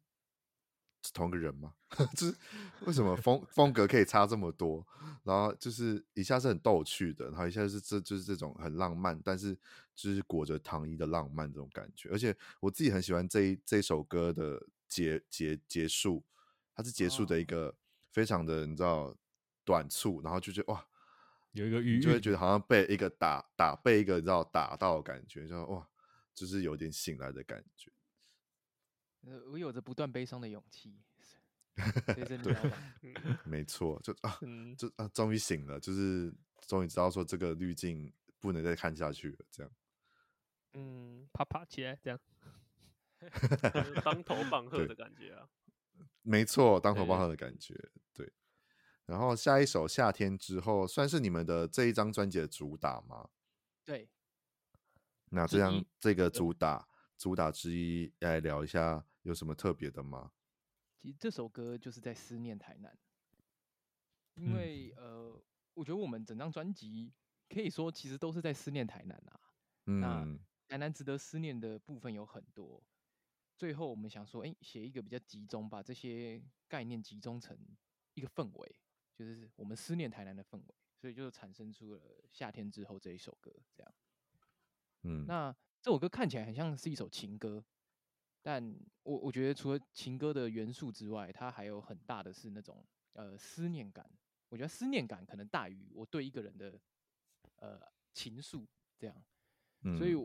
[1.02, 1.72] 是同个人吗？
[2.14, 2.36] 就是
[2.84, 4.86] 为什么风风格可以差这么多？
[5.22, 9.56] 然后就是一下是很逗趣的，然后一下是这就是这种很浪漫，但是
[9.94, 12.10] 就是裹着糖衣的浪漫这种感觉。
[12.10, 16.22] 而且我自己很喜欢这一这首歌的结结结束，
[16.74, 17.74] 它是结束的一个
[18.12, 19.16] 非常的你知道
[19.64, 20.86] 短促，然后就觉得哇，
[21.52, 25.88] 有一个余韵，就会觉得好像被一个打打被一个你知道打到的感觉，就哇，
[26.34, 27.90] 就是有点醒来的感觉。
[29.22, 31.00] 呃，我有着不断悲伤的勇气。
[32.06, 32.56] 对，
[33.44, 34.38] 没错，就啊，
[34.76, 36.32] 就啊，终于醒了，就是
[36.66, 39.72] 终于知道说这个滤镜不能再看下去了，这样。
[40.74, 42.20] 嗯，啪啪起来，这样。
[44.04, 45.48] 当头棒喝的感觉啊。
[46.22, 47.74] 没错，当头棒喝的感觉，
[48.12, 48.30] 对。
[49.10, 53.28] 然后下一首《夏天之后》算是你们的这一张专辑的主打吗？
[53.84, 54.08] 对。
[55.30, 56.86] 那这张这个主打
[57.18, 59.04] 主打之一，来聊一下。
[59.22, 60.30] 有什么特别的吗？
[60.96, 62.96] 其实这首歌就是在思念台南，
[64.34, 65.42] 因为、嗯、呃，
[65.74, 67.12] 我觉得我们整张专辑
[67.48, 69.40] 可以说其实都是在思念台南啊。
[69.86, 72.82] 嗯，那台南值得思念的部分有很多。
[73.58, 77.58] 最后我们想说，哎、欸，写一个比较集中，把这些概念集中成
[78.14, 78.76] 一个氛围，
[79.20, 82.00] 就是我们思念台南的氛围，所以就产生出了
[82.32, 83.52] 夏天之后这一首歌。
[83.76, 83.94] 这样，
[85.02, 87.62] 嗯，那这首歌看起来很像是一首情歌。
[88.40, 94.10] 但我我觉得除了情歌的元素之外，它还有很大的是那种呃思念感。
[94.48, 96.80] 我觉得思念感可能大于我对一个人的
[97.56, 97.78] 呃
[98.14, 99.22] 情愫这样，
[99.82, 100.16] 嗯、所以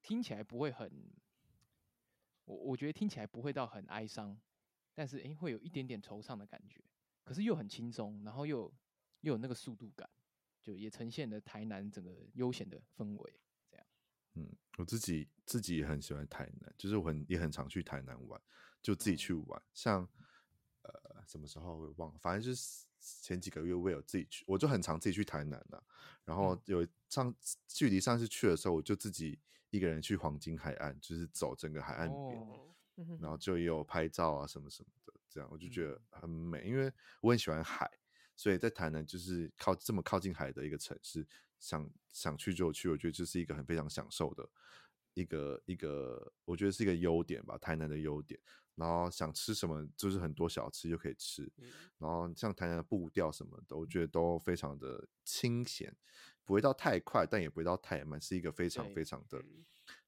[0.00, 0.88] 听起来不会很，
[2.44, 4.40] 我我觉得听起来不会到很哀伤，
[4.94, 6.80] 但是诶、欸、会有一点点惆怅的感觉，
[7.24, 8.72] 可是又很轻松，然后又
[9.20, 10.08] 又有那个速度感，
[10.62, 13.40] 就也呈现了台南整个悠闲的氛围。
[13.70, 13.86] 这样
[14.34, 18.40] 嗯，我自己自己也很喜欢台南，就是我很也很常去台南玩，
[18.82, 19.62] 就自己去玩。
[19.72, 20.08] 像
[20.82, 25.82] 呃什么时候我忘了，反正就是前几个月我有自己去，我就很常自己去台南了。
[26.24, 27.34] 然后有上
[27.68, 29.38] 距离上次去的时候，我就自己
[29.70, 32.74] 一个人去黄金海岸，就是走整个海岸边，哦、
[33.20, 37.90] 然后就也有拍照啊什么什么的，这样我就觉得很美，因为我很喜欢海，
[38.36, 41.26] 所以在台南就是靠这么靠近海的一个城市。
[41.58, 44.46] 想想去就去，我觉得这是一个很非常享受的
[45.14, 48.38] 一个一个，我觉得是一个优点吧，台南的优点。
[48.74, 51.50] 然后想吃什么，就是很多小吃就可以吃。
[51.96, 55.96] 然后像台南的步调什么的，我觉得都非常的清闲，
[56.44, 59.42] 不会到太快，但也不会到太慢，是一个非常非常的，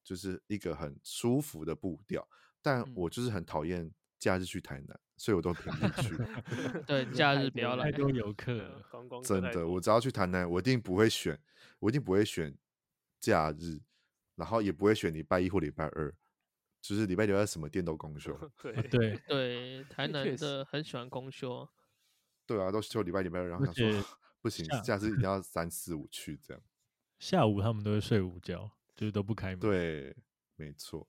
[0.05, 2.29] 就是一个很舒服的步调。
[2.61, 5.01] 但我就是很讨厌假日去台南。
[5.17, 6.15] 所以我都平日去，
[6.87, 8.83] 对， 假日不要来太多游客，
[9.25, 11.39] 真的，我只要去台南，我一定不会选，
[11.79, 12.55] 我一定不会选
[13.19, 13.81] 假日，
[14.35, 16.15] 然后也不会选礼拜一或礼拜二，
[16.83, 18.39] 就是礼拜六在什么店都公休。
[18.61, 21.67] 对对对，台南的很喜欢公休。
[22.45, 24.05] 对啊，都休礼拜礼拜二，然后想说
[24.43, 26.63] 不行，下次一定要三四五去这样。
[27.19, 29.61] 下午他们都会睡午觉，就是都不开门。
[29.61, 30.15] 对，
[30.57, 31.09] 没错。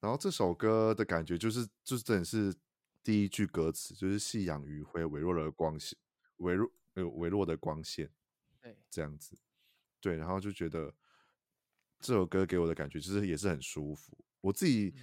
[0.00, 2.52] 然后这首歌的感觉就是，就是真的是。
[3.04, 5.96] 第一句歌词就是“夕阳余晖，微弱的光线，
[6.38, 8.10] 微弱呃微弱的光线”，
[8.62, 9.38] 对，这样子，
[10.00, 10.92] 对，然后就觉得
[12.00, 14.16] 这首歌给我的感觉就是也是很舒服。
[14.40, 14.94] 我自己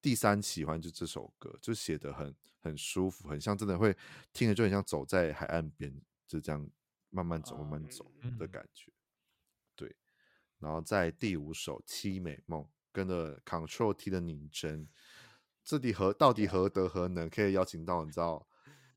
[0.00, 3.94] 第三喜欢就这首歌，就写得很很舒服，很像真的会
[4.32, 5.94] 听着就很像走在海岸边，
[6.26, 6.66] 就这样
[7.10, 8.90] 慢慢走慢慢走的感觉。
[9.76, 9.94] 对，
[10.58, 14.88] 然后在第五首《凄美梦》跟着 Control T 的拟真。
[15.64, 18.46] 这里何到底何德何能，可以邀请到你知道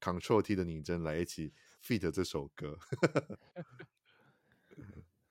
[0.01, 2.77] Control T 的拟真来一起 feat 这首歌？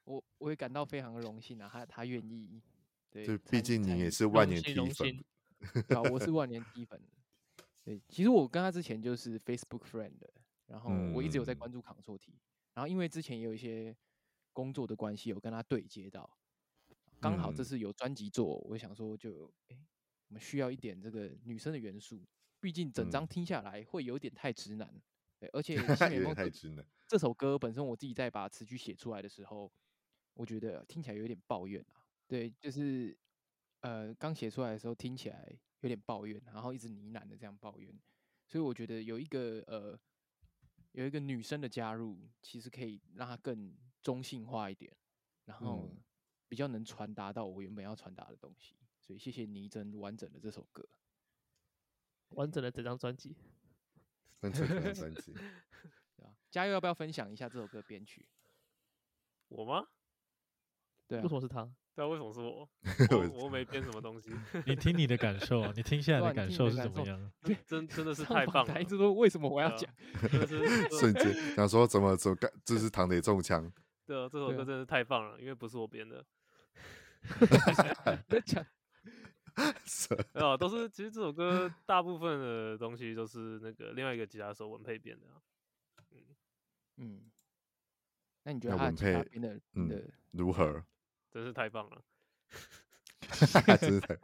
[0.05, 2.62] 我我也感到非常的荣幸啊，他他愿意，
[3.11, 5.25] 对，就毕竟你也是万年 T 粉，
[5.88, 7.01] 啊，我是万年 T 粉。
[7.83, 10.12] 对，其实我跟他之前就是 Facebook friend，
[10.66, 12.40] 然后我一直有在关注 Control T，、嗯、
[12.75, 13.97] 然后因为之前也有一些
[14.53, 16.38] 工作的关系，有跟他对接到，
[17.20, 19.77] 刚好这次有专辑做，我想说就哎。
[20.35, 22.27] 们需要一点这个女生的元素，
[22.61, 25.01] 毕竟整张听下来会有点太直男。
[25.38, 26.85] 对，而 且《凄美梦》太直男。
[27.07, 29.70] 这首歌本身我自己在把词句写出来的时候，
[30.35, 32.03] 我觉得听起来有点抱怨啊。
[32.27, 33.16] 对，就是
[33.81, 37.92] 呃刚写出来的时候听起来有点抱怨，然后一直呢喃的这样抱怨。
[38.47, 39.99] 所以我觉得有一个呃
[40.92, 44.94] 有一个女生的加入，其实可以让它更中性化一点，
[45.44, 45.90] 然后
[46.49, 48.77] 比较能传达到我原本要传达的东西。
[49.07, 50.88] 所以谢谢倪真完整的这首歌，
[52.31, 53.37] 完整的整张专辑，
[54.40, 55.35] 完整的专辑。
[56.51, 56.73] 加油！
[56.73, 58.25] 要不要分享一下这首歌编曲？
[59.49, 59.88] 我吗？
[61.09, 61.69] 对啊，为什么是他？
[61.95, 62.69] 对啊，为什么是我？
[63.11, 64.31] 我我没编什么东西。
[64.64, 67.33] 你听你的感受啊，你听现在的感受是怎么样？
[67.67, 68.81] 真真的是太棒了！
[68.81, 69.93] 一直说为什么我要讲，
[70.99, 73.71] 瞬间想说怎么怎么干，这是唐磊中枪。
[74.07, 76.25] 对啊，这首歌真的是太棒了，因为不是我编的。
[80.35, 85.27] 啊，都是其实这首歌大部分的东西都是那个另外一个吉他手文佩编的。
[85.29, 85.40] 啊
[86.97, 87.31] 嗯，
[88.45, 90.85] 那你觉得他其他编的嗯如何？
[91.31, 92.05] 真是太棒了，
[93.79, 94.17] 真是太。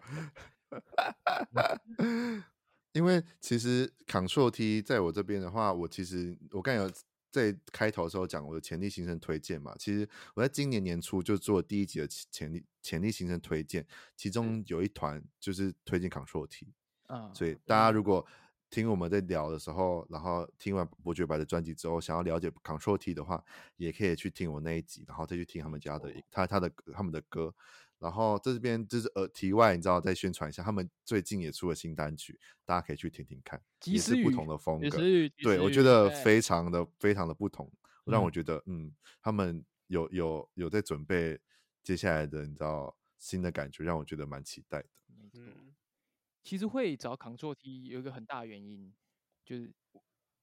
[2.92, 6.88] 因为其实 Ctrl T 在我这边的话，我其实我刚有
[7.30, 9.74] 在开头的时候讲我的潜力新生推荐嘛。
[9.78, 16.72] 其实我在今年年初就做第一集的潜力潜力新生推荐，其中有一团就是推荐 Ctrl T
[17.06, 18.26] 啊，所以大家如果。
[18.72, 23.44] 听我们在聊的时候，然后听完伯爵白的专辑之后，想要了解 Ctrl T 的话，
[23.76, 27.52] 也可以去听我那一集，然后再去听他们家的他他的他们的歌。
[28.00, 34.98] 然后这边就是呃题外，你知道再宣传一下，他们最近也出了新单曲，大家可以去听听看，也是不同的风格。
[34.98, 37.72] 对，我觉得非常的非常的不同，
[38.04, 41.38] 让我觉得嗯，他们有有有在准备
[41.84, 44.88] 接下来的你知道新的感觉，让我觉得蛮期待的。
[45.34, 45.74] 嗯。
[46.42, 48.94] 其实会找 Ctrl T 有一个很大原因，
[49.44, 49.70] 就是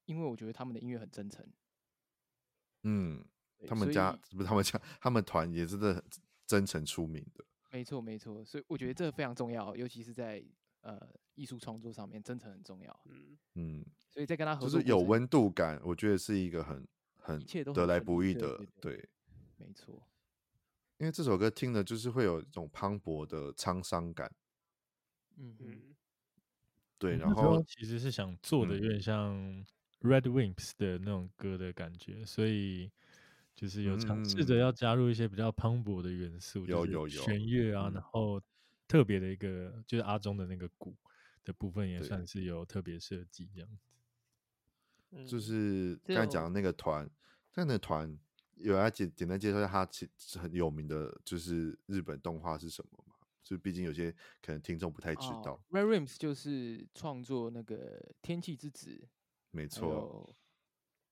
[0.05, 1.43] 因为我觉得他们的音乐很真诚。
[2.83, 3.25] 嗯，
[3.67, 6.03] 他们家不是他们家，他们团也是真
[6.47, 7.45] 真诚出名的。
[7.71, 10.43] 没错，没错，所以我觉得这非常重要，尤其是在
[10.81, 10.99] 呃
[11.35, 12.99] 艺术创作上面，真诚很重要。
[13.05, 17.39] 嗯嗯，所以在跟他合作就是有温度感，我觉得是一个很很
[17.73, 18.65] 得来不易的。
[18.81, 19.07] 对，
[19.57, 20.01] 没错。
[20.97, 24.31] 因为这首歌听了就是会有一种磅礴的沧桑感。
[25.35, 25.95] 嗯嗯，
[26.97, 29.35] 对，然后其实是想做的有点像
[30.01, 32.91] Red Wings 的那种歌的感觉，所以
[33.57, 38.39] 就是有尝试着要加入一些比较磅礴的元素，有有有弦乐啊，然后
[38.87, 40.95] 特别的一个就是阿中的那个鼓
[41.43, 45.25] 的部分也算是有特别设计这样子。
[45.25, 47.09] 就是刚才讲的那个团，
[47.55, 48.15] 那个团
[48.53, 53.15] 有来简简单介绍一下他其实很有名的，就是日本动画是什么嘛？
[53.41, 55.59] 就毕竟有些可能听众不太知道。
[55.71, 57.75] Oh, Red Wimps 就是创作那个
[58.21, 58.89] 《天气之子》，
[59.49, 60.35] 没错。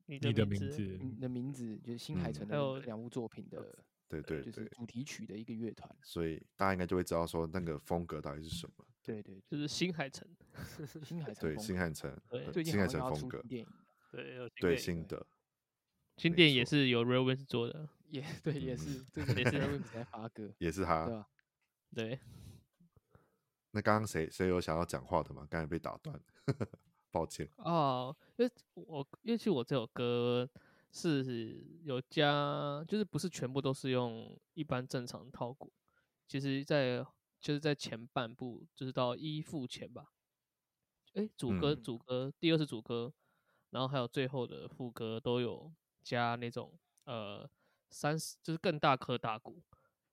[0.06, 3.58] 你的名字，你的名字就是新海诚的两部作品的，
[4.08, 5.90] 对对对，就是主题曲的一个乐团。
[6.04, 8.86] 所以大家应该就会知道说那个风格到底是什么。
[9.02, 10.28] 对对，就是新海诚，
[11.04, 12.20] 新海 诚，对新海诚，
[12.52, 13.44] 对新海诚风格。
[14.12, 15.26] 对对新的，
[16.18, 21.28] 新电影也是由 Wimps 做的，也对，也是，也是 Wimps 在发歌， 也是他。
[21.94, 22.20] 对，
[23.72, 25.46] 那刚刚谁谁有想要讲话的吗？
[25.50, 26.20] 刚才被打断，
[27.16, 27.50] 抱歉。
[27.56, 30.50] 哦，因为我因为其实我这首歌
[30.92, 35.72] 是有加，就是不是全部都是用一般正常套鼓，
[36.28, 36.98] 其实在
[37.40, 40.12] 就是在前半部，就是到一副前吧。
[41.14, 43.14] 哎，主歌主歌，第二是主歌，
[43.70, 45.72] 然后还有最后的副歌都有
[46.04, 47.50] 加那种呃
[47.90, 49.64] 三十，就是更大颗大鼓。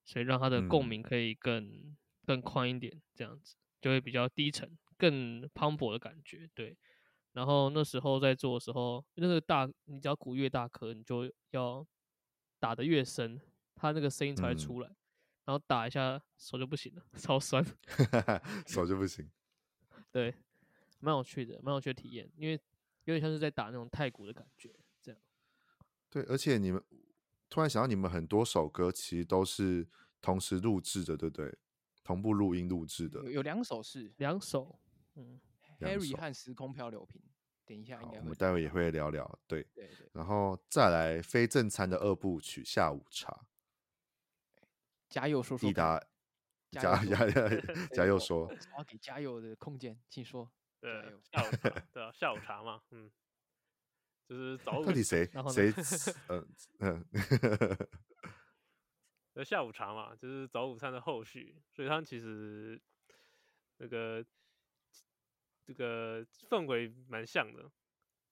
[0.05, 6.49] 所以让它的共鸣可以更、嗯、更宽一点，这样子就会比较低沉、更磅礴的感觉。
[6.53, 6.77] 对，
[7.33, 11.85] 然后那时候在做的时候，那个大，你只要鼓越大颗，你就要
[12.59, 13.39] 打得越深，
[13.75, 14.87] 它那个声音才会出来。
[14.87, 14.95] 嗯、
[15.45, 17.63] 然后打一下手就不行了， 超酸，
[18.65, 19.29] 手就不行。
[20.11, 20.33] 对，
[20.99, 22.53] 蛮有趣的，蛮有趣的体验，因为
[23.03, 25.21] 有点像是在打那种太鼓的感觉，这样。
[26.09, 26.83] 对，而且你们。
[27.49, 29.87] 突然想到，你们很多首歌其实都是
[30.19, 31.55] 同时录制的，对不对？
[32.03, 33.19] 同步录音录制的。
[33.25, 34.79] 有有两首是两首，
[35.13, 35.39] 嗯
[35.79, 37.21] ，Harry 和时空漂流瓶。
[37.65, 39.39] 等一下应该，我们待会也会聊聊。
[39.47, 40.09] 对，对对。
[40.13, 43.31] 然后再来非正餐的二部曲《下午茶》。
[45.07, 45.69] 加油说说。
[45.69, 45.97] 益达，
[46.71, 47.49] 加加加
[47.93, 48.47] 加油说。
[48.47, 50.51] 我要给加油的空间，请说。
[50.81, 50.91] 对，
[51.31, 53.09] 下午茶， 对啊，下午茶嘛，嗯。
[54.27, 55.71] 就是早午，到底谁谁？
[56.29, 56.47] 嗯
[56.79, 57.05] 嗯，
[59.33, 62.81] 那 下午茶嘛，就是早午餐的后续，所以他们其实
[63.77, 64.25] 那个
[65.65, 67.71] 这个氛围蛮像的，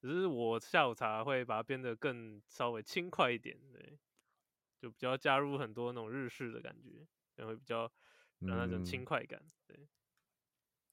[0.00, 3.98] 只是我下午茶会把它变得更稍微轻快一点，对，
[4.78, 7.90] 就比较加入很多那种日式的感觉，然后比较
[8.40, 9.88] 让那种轻快感，对，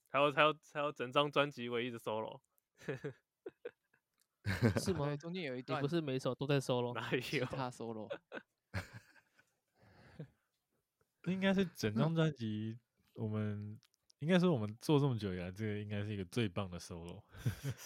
[0.08, 2.40] 还有还有还有整张专辑唯一的 solo。
[4.82, 5.14] 是吗？
[5.16, 8.08] 中间有一段，不是每首都在 solo，哪有他 solo？
[11.26, 12.78] 应该是整张专辑，
[13.12, 13.78] 我们
[14.20, 17.22] 应该说我们做这么久以来，这个应该是一个最棒的 solo，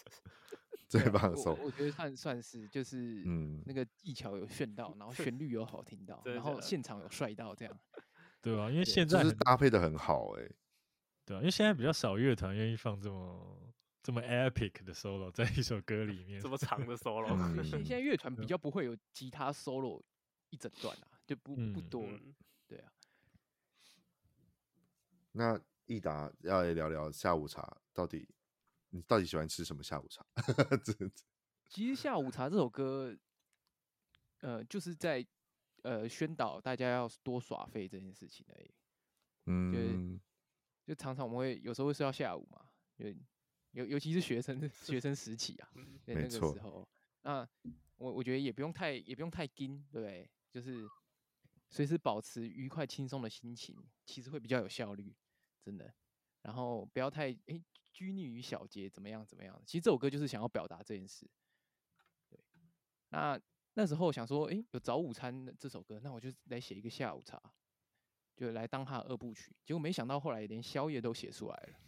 [0.88, 1.54] 最棒的 solo。
[1.62, 7.80] 我觉得算算是就是，嗯，那个技巧有炫到，然后旋律有好听到，然后现场有帅到这样，
[8.42, 8.68] 对啊？
[8.70, 10.50] 因为现在就是搭配的很好，哎，
[11.24, 17.28] 对啊，因为现在比较少乐团愿意放这么这么 epic 的 solo 在一首歌里面，这么长的 solo。
[17.62, 20.02] 现现在乐团比较不会有吉他 solo
[20.50, 22.04] 一整段啊，就不不多，
[22.66, 22.90] 对啊。
[25.36, 28.28] 那奕达要来聊聊下午茶，到底
[28.90, 30.24] 你到底喜欢吃什么下午茶？
[31.68, 33.16] 其实下午茶这首歌，
[34.40, 35.26] 呃，就是在
[35.82, 38.74] 呃宣导大家要多耍费这件事情而已。
[39.46, 40.20] 嗯，
[40.86, 42.66] 就就常常我们会有时候会睡到下午嘛，
[42.96, 43.06] 就
[43.72, 45.68] 尤尤其是学生学生时期啊，
[46.06, 46.88] 在那个时候，
[47.22, 47.46] 那
[47.96, 50.30] 我我觉得也不用太也不用太紧，对不对？
[50.50, 50.88] 就是
[51.68, 55.12] 随时保持愉快轻松的心情，其实会比较有效率。
[55.64, 55.90] 真的，
[56.42, 59.62] 然后不要太诶拘泥于小节，怎么样怎么样？
[59.64, 61.26] 其实这首歌就是想要表达这件事。
[62.28, 62.38] 对，
[63.08, 63.40] 那
[63.72, 67.40] 那时候想说，诶，有早午餐的这首歌，那我就来写一个下午茶，
[68.36, 69.56] 就来当它的二部曲。
[69.64, 71.78] 结果没想到后来连宵夜都写出来了。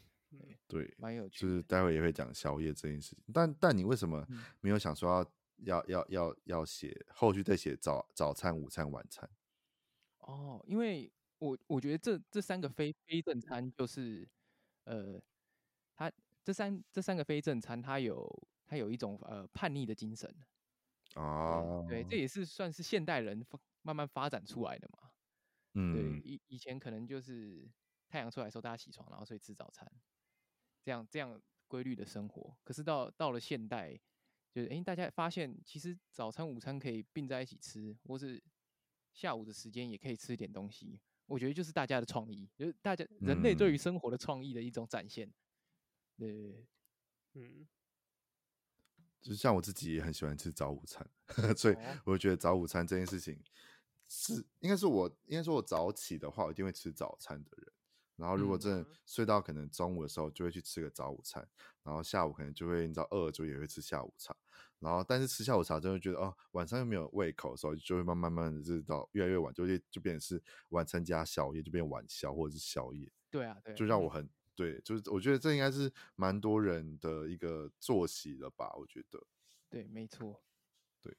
[0.66, 1.40] 对，蛮有趣。
[1.40, 3.24] 就是待会也会讲宵夜这件事情。
[3.34, 4.26] 但但你为什么
[4.60, 5.10] 没有想说
[5.58, 9.28] 要要要要要写后续再写早早餐、午餐、晚餐？
[10.20, 11.12] 哦，因为。
[11.38, 14.28] 我我觉得这这三个非非正餐就是，
[14.84, 15.20] 呃，
[15.94, 16.10] 它
[16.42, 20.34] 这三这三个非正餐，它有它有一种呃叛逆的精神，
[21.14, 23.44] 哦，对，这也是算是现代人
[23.82, 25.10] 慢慢发展出来的嘛，
[25.74, 27.70] 嗯，对，以以前可能就是
[28.08, 29.86] 太阳出来的时候大家起床，然后所以吃早餐，
[30.82, 33.98] 这样这样规律的生活，可是到到了现代，
[34.52, 38.42] 就是哎大家发现其实早餐午餐可以并在一起吃，或是
[39.12, 41.00] 下午的时间也可以吃一点东西。
[41.26, 45.28] 我觉得就是大家的创意，就是大家人类对于生活的创意的一种展现。
[46.18, 46.66] 嗯、
[47.32, 47.66] 对，嗯，
[49.20, 51.08] 就是像我自己也很喜欢吃早午餐，
[51.56, 53.42] 所以我觉得早午餐这件事情
[54.08, 57.72] 是应该是我应该说我早起的话，我一定会吃早餐的人。
[58.16, 61.46] 然后如果真的睡到可能中午的时候，就会去吃个早午餐。
[61.82, 64.36] 然后下午可能就会你知道饿了就也会吃下午茶。
[64.78, 73.10] 然后，但是吃下午茶，真的觉得哦，晚上又没有胃口的时候，就会慢慢慢的，就是到越来越晚，就会就变成是晚餐加宵夜，就变晚宵或者是宵夜。
[73.30, 78.70] 对啊，对，就让我很对，就是我觉得这应该是蛮多人的一个作息了吧？
[78.76, 79.22] 我觉得，
[79.70, 80.42] 对，没错，
[81.00, 81.16] 对。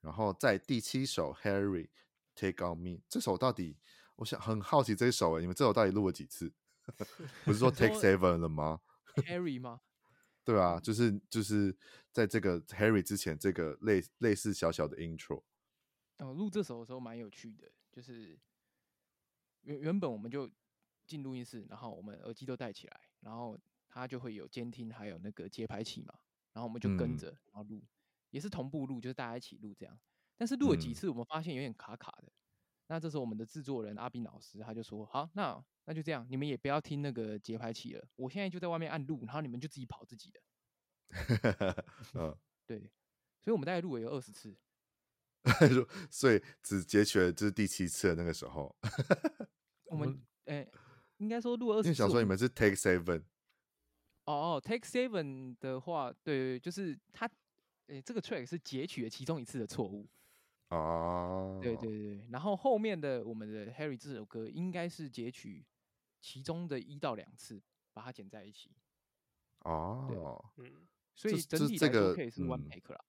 [0.00, 1.88] 然后在第七首《Harry
[2.34, 3.76] Take On Me》这首到底，
[4.16, 6.52] 我想很好奇这一首哎，你们这首到底录了几次？
[7.44, 8.80] 不是说 Take Seven 了吗
[9.16, 9.80] ？Harry 吗？
[10.44, 11.74] 对啊，就是就是
[12.12, 15.42] 在这个 Harry 之前，这个类类似小小的 intro。
[16.18, 18.38] 哦，录这首的时候蛮有趣的，就是
[19.62, 20.50] 原原本我们就
[21.06, 26.14] 进录音室，然后我们耳机都戴起来，然后它就会有监听，还有那个节拍器嘛，
[26.52, 27.82] 然后我们就跟着，然后录，
[28.28, 29.98] 也是同步录，就是大家一起录这样。
[30.36, 32.30] 但是录了几次，我们发现有点卡卡的。
[32.94, 40.40] 那这时候我们的制作人阿斌老师他就说：“好，那那就这样，你们也不要听那个节拍器了，我现在就在外面按录，然后你们就自己跑自己的。
[42.14, 42.78] ”嗯， 对，
[43.40, 44.56] 所以我们大概录了有二十次，
[46.08, 48.72] 所以只截取了这是第七次的那个时候。
[49.86, 50.72] 我们哎、欸，
[51.16, 51.88] 应该说录二十次。
[51.88, 53.24] 因为想说你们是 take seven。
[54.26, 57.26] 哦哦，take seven 的话，对，就是他，
[57.88, 60.08] 哎、欸，这个 track 是截取了其中一次的错误。
[60.74, 65.64] 哦，对对对，然后后面的我们的 Harry 这首歌应该是截取
[66.20, 68.72] 其中的一到两次，把它剪在一起。
[69.60, 73.04] 哦，嗯，所以整体这个可以是 one take 啦。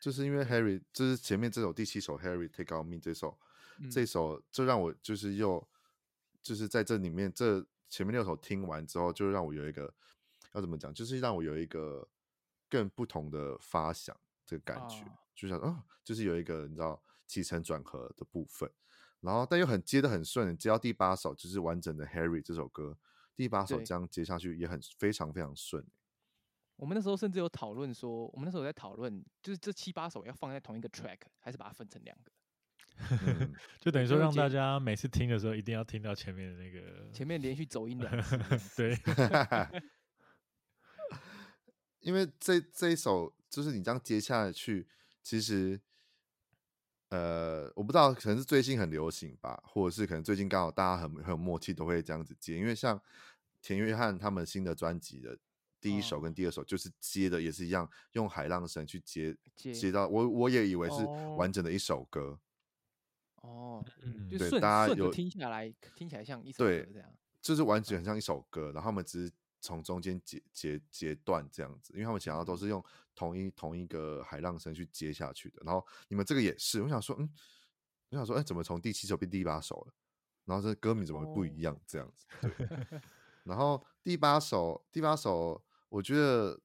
[0.00, 3.38] 就是因为 Harry，就是前面这首第七首 Harry Take On Me 这首，
[3.78, 5.66] 嗯、这首就让我就是又
[6.42, 9.92] 就是在这里面这前面六首听完之后，就让我有一个
[10.52, 12.06] 要怎么讲，就是让我有一个
[12.68, 14.14] 更不同的发想
[14.44, 15.02] 这个感觉。
[15.04, 18.68] 哦就想哦，就是有一个你知道起承转合的部分，
[19.20, 22.98] 然后但又很接的很顺，接到第八首就是完整的 Harry 这首歌，
[23.36, 25.86] 第八首这样接下去也很非常非常顺。
[26.74, 32.32] 我们那时候甚至有讨论说，我们那时候在讨论，就是这七八首要放在同一个 track，还是把它分成两个？
[33.24, 38.36] 嗯、 就等于说让大家每次听的时候一定要听到前面的那个前面连续走音两次，
[38.76, 38.98] 对。
[42.00, 44.88] 因为这这一首就是你这样接下去。
[45.28, 45.78] 其实，
[47.10, 52.56] 呃，我不知道，可能是最近很流行吧，或者是可能最近刚好大家很很有默契，都会这样子接。
[52.56, 52.98] 因为像
[53.60, 55.38] 田约翰他们新的专辑的
[55.82, 61.04] 第一首跟第二首，就是接的也是一样，用海浪声去接接，接到我，我也以为是
[61.36, 62.40] 完整的一首歌。
[63.42, 67.12] 哦，嗯，就顺顺着听下来，听起来像一首歌这样，
[67.42, 72.84] 就是完全很像一首歌，然后他们只是从中间截截截断这样子，因为他们想要都是用
[73.14, 75.62] 同一同一个海浪声去接下去的。
[75.64, 77.28] 然后你们这个也是，我想说，嗯，
[78.10, 79.94] 我想说，哎，怎么从第七首变第八首了？
[80.44, 81.78] 然后这歌名怎么会不一样？
[81.86, 83.00] 这样子，对。
[83.44, 86.60] 然后第八首，第八首，我觉得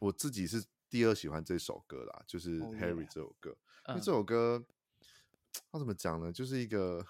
[0.00, 3.56] 我自己是第二喜欢这首歌啦，就是《Harry》这首歌，
[3.88, 4.62] 因为这首歌，
[5.72, 6.30] 他怎么讲呢？
[6.32, 7.06] 就是一个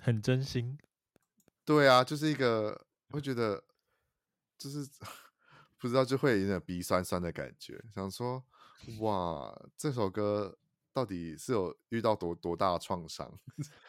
[0.00, 0.76] 很真心，
[1.64, 3.62] 对啊，就是一个会觉得，
[4.58, 4.88] 就是
[5.78, 8.44] 不知道就会有点鼻酸酸的感觉，想说，
[9.00, 10.58] 哇，这首歌。
[10.96, 13.30] 到底是有遇到多多大的创伤？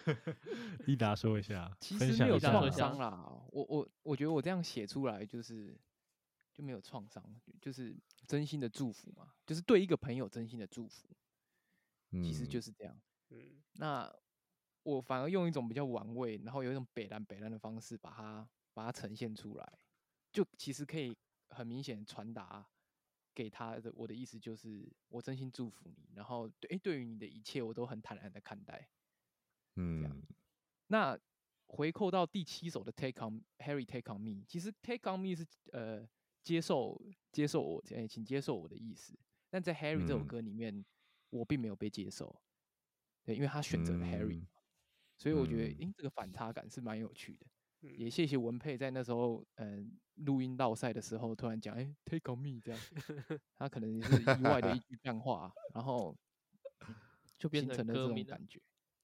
[0.85, 3.25] 益达说一下，其实没有创伤啦。
[3.47, 5.73] 我我我觉得我这样写出来就是
[6.53, 7.23] 就没有创伤，
[7.61, 7.95] 就是
[8.27, 11.07] 真心的祝福嘛，就是对一个朋友真心的祝福。
[12.11, 12.93] 其实就是这样。
[13.29, 14.13] 嗯，那
[14.83, 19.79] 我反而用一种比较玩味，然后有一种北烂北烂的方式把它把它呈现出来，
[20.31, 21.15] 就其实可以
[21.49, 22.67] 很明显传达。
[23.35, 28.89] 给他的我的意思就是，我真心祝福你，然后对，诶，对于你的一切，我都很坦然的看待。
[29.75, 30.21] 嗯，这样。
[30.87, 31.19] 那
[31.67, 36.09] 回扣到第七首的 Take on Harry Take on Me，其实 Take on Me 是呃
[36.41, 36.99] 接受
[37.31, 39.15] 接受我，哎，请接受我的意思。
[39.51, 40.85] 但在 Harry 这首歌里面，嗯、
[41.29, 42.41] 我并没有被接受。
[43.23, 44.47] 对，因为他选择了 Harry，、嗯、
[45.15, 47.45] 所以我觉得，诶，这个反差感是蛮有趣的。
[47.81, 52.79] 也谢谢文佩在那时候，嗯，录音到赛的时候突然讲，哎、欸，Take on me 这样，
[53.55, 56.17] 他可能是意外的一句干话，然后
[57.37, 58.59] 就变成了这种感觉，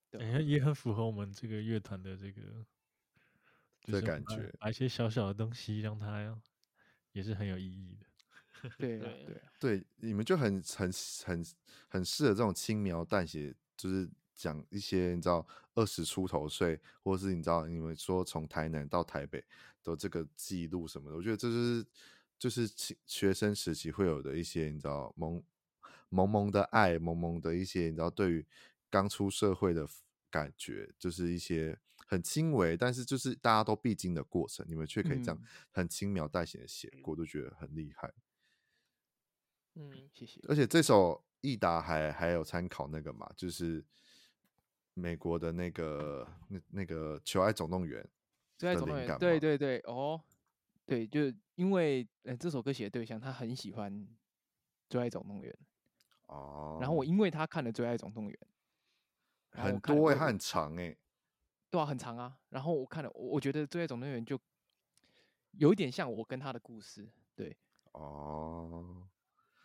[0.10, 2.66] 对、欸，也很符合我们这个乐团的这个
[3.84, 6.36] 的感觉，把一些小小的东西让它
[7.12, 10.92] 也是很有意义的， 对对对，对，你们就很很
[11.26, 11.46] 很
[11.90, 14.10] 很适合这种轻描淡写，就是。
[14.36, 19.44] 讲一些你知道二十出头岁，或者是你知道你们说从台南到台北
[19.84, 21.86] 的这个记录什么的，我觉得这是
[22.38, 22.68] 就是
[23.06, 25.42] 学生时期会有的一些你知道萌
[26.10, 28.46] 萌萌的爱，萌萌的一些你知道对于
[28.90, 29.88] 刚出社会的
[30.30, 31.78] 感觉，就是一些
[32.08, 38.14] 很轻微，但是就是大家都必经的过程，你们却可以这样很轻描淡写的写过，都觉得很厉害。
[39.76, 40.40] 嗯，谢谢。
[40.48, 43.84] 而且这首益达还还有参考那个嘛，就是。
[44.96, 48.04] 美国的那个那那个《求爱总动员》，
[48.58, 50.22] 最爱总动员，对对对，哦，
[50.86, 53.92] 对，就因为呃、欸、这首歌写的对象他很喜欢
[54.90, 55.52] 《最爱总动员》
[56.34, 58.40] 哦，然后我因为他看了《最爱总动员》，
[59.62, 60.98] 很多哎、欸，他很长哎、欸，
[61.72, 62.38] 对啊，很长啊。
[62.50, 64.40] 然后我看了，我觉得《最爱总动员》就
[65.54, 67.58] 有一点像我跟他的故事，对，
[67.94, 69.08] 哦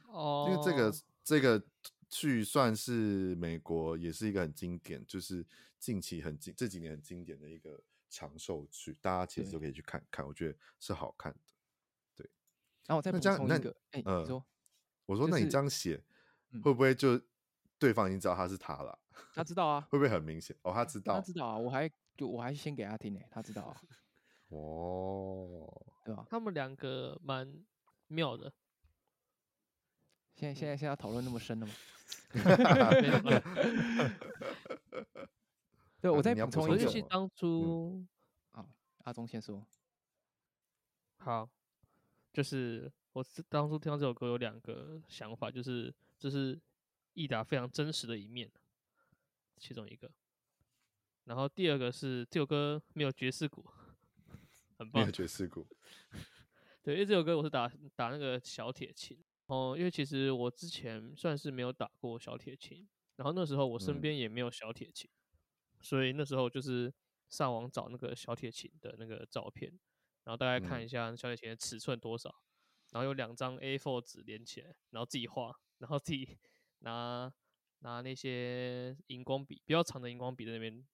[0.07, 1.63] 哦，因为这个这个。
[2.09, 5.45] 剧算是美国也是一个很经典，就是
[5.79, 11.39] 近期很经这几年很经典的一个长寿剧，大家其实都可以去看看，我觉得是好看的。
[12.17, 12.31] 对，
[12.87, 14.45] 然后我再补充一个，哎，呃、你说，
[15.07, 16.03] 我说那你这样写，
[16.63, 17.21] 会不会就
[17.79, 18.99] 对方已经知道他是他了？
[19.35, 20.57] 他知道啊，会不会很明显？
[20.63, 23.81] 哦，他知道，他知道啊，我还就我还先给他听呢，他知道啊。
[24.49, 26.27] 哦，对吧？
[26.31, 27.63] 他们两个蛮
[28.07, 28.53] 妙的。
[30.39, 31.73] 现在现在现在要讨论那么深了吗？
[36.01, 38.07] 对，我再补充一句，当初
[38.53, 38.65] 啊，
[38.99, 39.67] 阿忠先说。
[41.17, 41.51] 好，
[42.33, 46.57] 就是我当初听到这首歌有两个想法，就是这是
[47.15, 48.49] 益达非常真实的一面，
[49.57, 50.09] 其中一个。
[51.25, 53.69] 然后第二个是这首歌没有爵士鼓，
[54.77, 55.03] 很棒。
[55.03, 55.67] 没有爵士鼓。
[56.81, 59.19] 对，因为这首歌我是打打那个小铁琴。
[59.49, 62.87] 哦，因为其实我之前算是没有打过小铁琴，
[63.17, 66.93] 然后那时候我身边也没有小铁琴，嗯，所以那时候就是
[67.31, 69.71] 上网找那个小铁琴的那个照片，
[70.25, 72.43] 然后大概看一下小铁琴的尺寸多少，
[72.91, 76.39] 然后有两张 A4 纸连起来，然后自己画，然后自己
[76.81, 77.33] 拿
[77.79, 80.87] 拿那些荧光笔，比较长的荧光笔在那边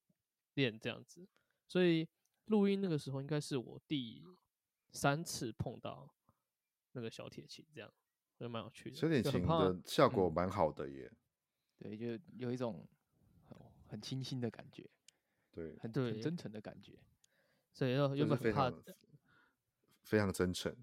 [0.54, 1.26] 练这样子，
[1.66, 2.08] 所以
[2.44, 4.22] 录音那个时候应该是我第
[4.92, 6.14] 三次碰到
[6.92, 7.92] 那个小铁琴这样。
[8.38, 11.10] 就蛮有趣的，小铁琴的效果蛮好的耶。
[11.78, 12.86] 对，就有一种
[13.86, 14.88] 很清新的感觉，
[15.52, 16.98] 对，很很真诚的感觉。
[17.72, 18.72] 所以又又很怕，
[20.02, 20.74] 非常真诚，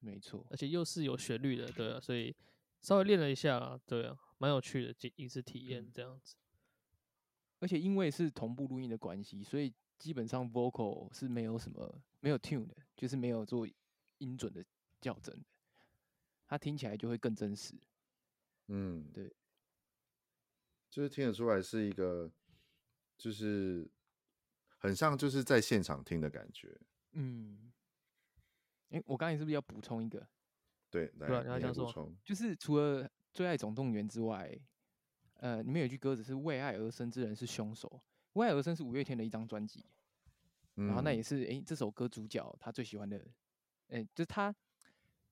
[0.00, 0.46] 没错。
[0.50, 2.34] 而且又是有旋律的，对啊， 所以
[2.82, 6.34] 稍微练了一下，对啊，蛮有趣的，一次体验这样子。
[7.60, 13.66] 而且因为是同步录音的关系，所以基本上 vocal 是没有什么没有 tune 的，就是没有做
[14.18, 14.64] 音准的
[15.00, 15.46] 校正的。
[16.46, 17.74] 它听起来就会更真实，
[18.68, 19.34] 嗯，对，
[20.90, 22.30] 就是听得出来是一个
[23.16, 23.90] 就是
[24.78, 26.78] 很像就是在现场听的感觉。
[27.12, 27.72] 嗯，
[28.90, 30.26] 哎、欸，我刚才是不是要补充一个？
[30.90, 34.56] 对，来，你要补充，就是除了《最爱总动员》之外，
[35.34, 38.00] 呃，里面有句歌词是“为爱而生之人是凶手
[38.34, 39.84] ”，“为爱而生”是五月天的一张专辑，
[40.74, 43.16] 然后那也是哎、欸、这首歌主角他最喜欢的，
[43.88, 44.54] 哎、欸，就是他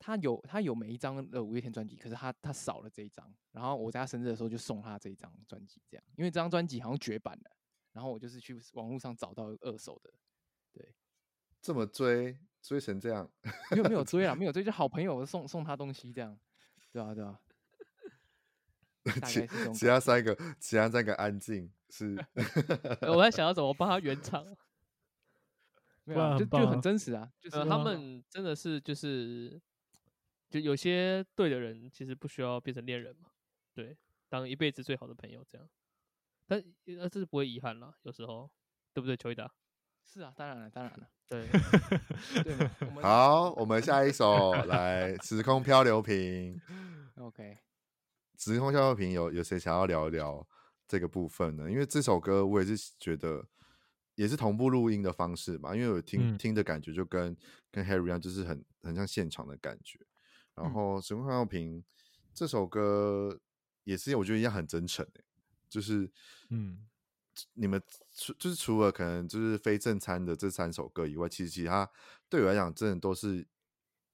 [0.03, 7.51] 他有他有每一张的五月天专辑，可是他他少了这一张，然后我在他生日的时候就送他这一张专辑，这样，因为这张专辑好像绝版了，
[7.93, 10.13] 然后我就是去网络上找到二手的，
[10.73, 10.95] 对，
[11.61, 12.39] 这么追。
[12.63, 13.29] 追成这样，
[13.73, 16.39] 没有没有追啊， 没有追，就好朋友送送他东西这样，
[16.93, 17.41] 对啊对啊。
[19.27, 19.45] 其
[19.75, 22.15] 其他三个，其他三个安静是。
[23.03, 24.47] 我在想要怎么帮他圆场，
[26.05, 29.61] 没有、啊，就就很真实啊，就是、呃、他们真的是就是，
[30.53, 33.31] 就有些对的人其实不需要变成恋人嘛，
[33.73, 33.97] 对，
[34.29, 35.67] 当一辈子最好的朋友这样，
[36.47, 36.63] 但
[36.99, 38.51] 呃这是不会遗憾啦，有时候，
[38.93, 39.51] 对不对，邱一达？
[40.05, 41.09] 是啊，当然了，当然了。
[41.29, 41.49] 对，
[42.45, 42.55] 对
[43.01, 46.55] 好，我们下一首来《时空漂流瓶》。
[47.25, 47.57] OK，
[48.45, 50.47] 《时空漂流瓶》有有谁想要聊一聊
[50.87, 51.71] 这个部分呢？
[51.71, 53.47] 因为这首歌我也是觉得
[54.17, 57.35] 也是同步录音的方式嘛，因为我听、嗯、听的感觉就跟
[57.71, 59.99] 跟 Harry 一样，就是很很像现场的感觉。
[60.63, 61.81] 然后《时空漂流瓶》
[62.33, 63.39] 这首歌
[63.85, 65.25] 也是我觉得一样很真诚、欸、
[65.69, 66.11] 就是
[66.51, 66.87] 嗯。
[67.55, 67.83] 你们
[68.15, 71.91] 除就是除了可能就是非正餐的这三首歌以外，其实其他
[72.29, 73.49] 对我来讲，真的都是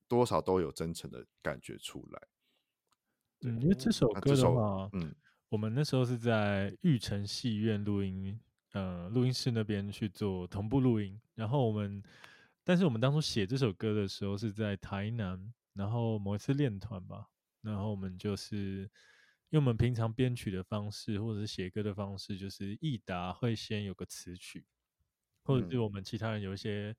[0.07, 2.29] 多少都有真诚的感觉出来。
[3.41, 5.13] 嗯，因为这首歌的话，嗯，
[5.49, 8.39] 我们那时候是在玉成戏院录音，
[8.71, 11.21] 呃，录音室那边去做同步录音。
[11.35, 12.01] 然后我们，
[12.63, 17.29] 但是我们当初写这首歌的时候是在台南，然后某一次练团吧，
[17.63, 18.91] 然后我们就是。
[19.51, 24.67] 因为我们平常编曲的方式，或者是写歌的方式，就是益达会先有个词曲，
[25.43, 26.95] 或者是我们其他人有一些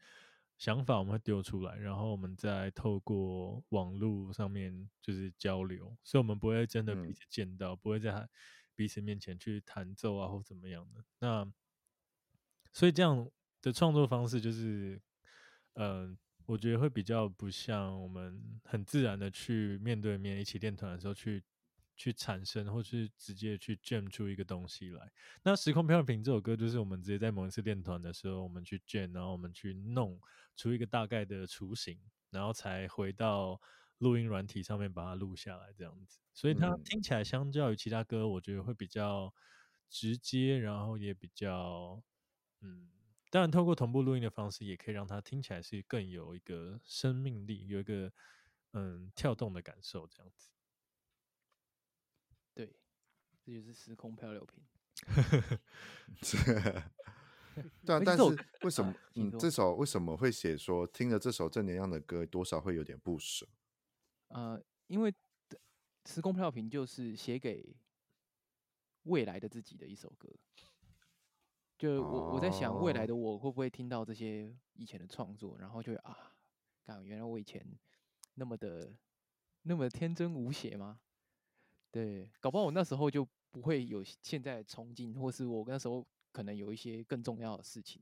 [0.58, 8.28] 想法，我们会丢出来，然后我们再透过网络上面就是交流，所以我们不会真的彼此见到，不会在
[8.74, 11.06] 彼此面前去弹奏啊或怎么样的。
[11.20, 11.48] 那
[12.74, 13.30] 所以这样
[13.62, 15.00] 的创作方式，就是
[15.74, 16.18] 嗯、呃，
[16.50, 21.44] 我觉得会比较不像我们很自然的去面对面一起练团的时候去。
[22.02, 25.12] 去产生，或是直接去 jam 出一个东西来。
[25.44, 30.18] 那《时空漂流瓶》这首歌，就是我们直接在某一次练团的时候，我们去 jam，然后我们去弄
[30.56, 33.60] 出一个大概的雏形，然后才回到
[33.98, 36.20] 录音软体上面把它录下来，这样子。
[36.34, 39.34] 所以它听起来相较于其他歌，我觉得会比较
[39.90, 42.02] 直接，然后也比较，
[42.62, 42.88] 嗯，
[43.30, 48.12] 当然透过同步录音的方式，也可以让它听起来是更有一个生命力，有一个
[48.74, 50.50] 嗯跳动的感受，这样子。
[52.56, 52.76] 对
[53.46, 54.64] 这就是时空漂流瓶。
[57.86, 58.24] 对啊， 但是
[58.62, 58.94] 为什么？
[59.16, 63.48] 嗯，这首为什么会写说听了这首正能量的歌，多少会有点不舍？
[64.30, 65.14] 呃，因为
[66.06, 67.76] 时空漂流瓶就是写给
[69.04, 70.30] 未来的自己的一首歌。
[71.80, 76.36] 就我我在想，未来的我会不会听到这些以前的创作，然后就啊，
[76.86, 77.66] 干，原来我以前
[78.36, 78.94] 那么的
[79.64, 81.00] 那么天真无邪吗？
[81.90, 83.28] 对，搞不好我那时候就。
[83.52, 88.00] 不会有现在的冲劲，或是我那时候可能有一些更重要的事情，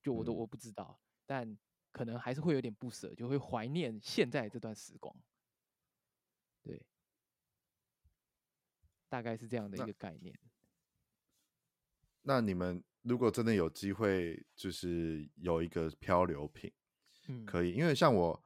[0.00, 1.58] 就我都我不知道，嗯、但
[1.90, 5.12] 可能还是会有点不舍，就会怀念现在这段时光。
[6.62, 6.80] 对，
[9.08, 10.32] 大概是这样的一个概念。
[12.22, 16.72] 那，你们如果真的有机会，就是有一个漂流瓶，
[17.28, 18.44] 嗯，可以，因为像我，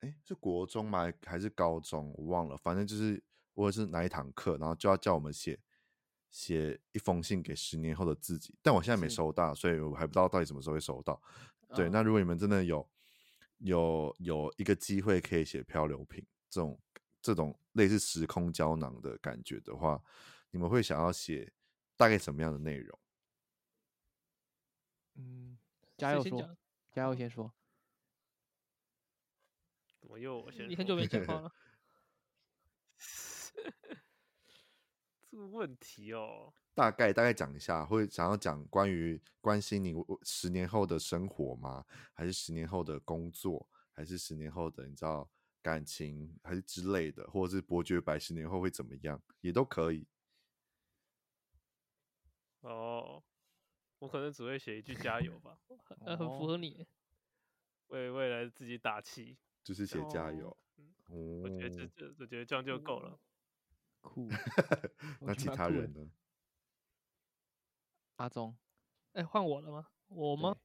[0.00, 1.12] 哎，是国中吗？
[1.24, 2.12] 还是高中？
[2.16, 3.22] 我忘了，反正就是。
[3.58, 5.58] 或者是哪一堂课，然后就要叫我们写
[6.30, 11.20] 写一封信给十年后的自己，但我现在没收到，所以我还不知道到底什么时候会收到。
[11.74, 12.88] 对，哦、那如果你们真的有
[13.58, 16.80] 有有一个机会可以写漂流瓶这种
[17.20, 20.00] 这种类似时空胶囊的感觉的话，
[20.52, 21.52] 你们会想要写
[21.96, 22.96] 大概什么样的内容？
[25.18, 25.58] 嗯，
[25.96, 26.56] 加油说，
[26.92, 27.52] 加油先说。
[30.00, 31.52] 我又我先，你很久没讲话了。
[35.30, 39.92] 这个问题哦，大概大概讲一下，会想要讲关于关心你
[40.22, 41.84] 十年后的生活吗？
[42.14, 43.68] 还是十年后的工作？
[43.92, 45.28] 还是十年后的你知道
[45.60, 46.38] 感情？
[46.42, 47.28] 还是之类的？
[47.28, 49.20] 或者是伯爵白十年后会怎么样？
[49.40, 50.06] 也都可以。
[52.60, 53.22] 哦，
[53.98, 55.58] 我可能只会写一句加油吧，
[56.06, 56.86] 很符合你，
[57.88, 60.56] 为未来自己打气，就是写加油。
[61.10, 63.18] 嗯，我觉得这这，我觉得这样就够了。
[64.00, 64.28] 酷，
[65.20, 66.10] 那其他人呢？
[68.16, 68.56] 阿忠，
[69.12, 69.88] 哎，换我了吗？
[70.08, 70.56] 我吗？